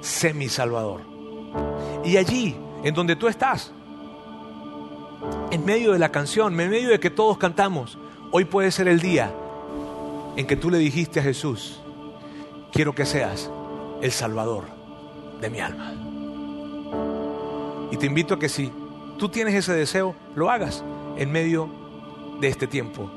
sé 0.00 0.32
mi 0.32 0.48
Salvador. 0.48 1.02
Y 2.04 2.16
allí, 2.16 2.56
en 2.84 2.94
donde 2.94 3.16
tú 3.16 3.26
estás, 3.28 3.72
en 5.50 5.64
medio 5.64 5.92
de 5.92 5.98
la 5.98 6.10
canción, 6.10 6.58
en 6.60 6.70
medio 6.70 6.90
de 6.90 7.00
que 7.00 7.10
todos 7.10 7.38
cantamos, 7.38 7.98
hoy 8.30 8.44
puede 8.44 8.70
ser 8.70 8.88
el 8.88 9.00
día 9.00 9.32
en 10.36 10.46
que 10.46 10.56
tú 10.56 10.70
le 10.70 10.78
dijiste 10.78 11.20
a 11.20 11.22
Jesús, 11.24 11.80
quiero 12.72 12.94
que 12.94 13.04
seas 13.04 13.50
el 14.00 14.12
Salvador 14.12 14.66
de 15.40 15.50
mi 15.50 15.60
alma. 15.60 15.94
Y 17.90 17.96
te 17.96 18.06
invito 18.06 18.34
a 18.34 18.38
que 18.38 18.48
si 18.48 18.70
tú 19.18 19.28
tienes 19.28 19.54
ese 19.54 19.72
deseo, 19.72 20.14
lo 20.36 20.50
hagas 20.50 20.84
en 21.16 21.32
medio 21.32 21.68
de 22.40 22.48
este 22.48 22.68
tiempo, 22.68 23.10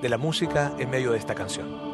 de 0.00 0.08
la 0.08 0.18
música, 0.18 0.72
en 0.78 0.90
medio 0.90 1.12
de 1.12 1.18
esta 1.18 1.34
canción. 1.34 1.85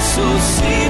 Jesús. 0.00 0.89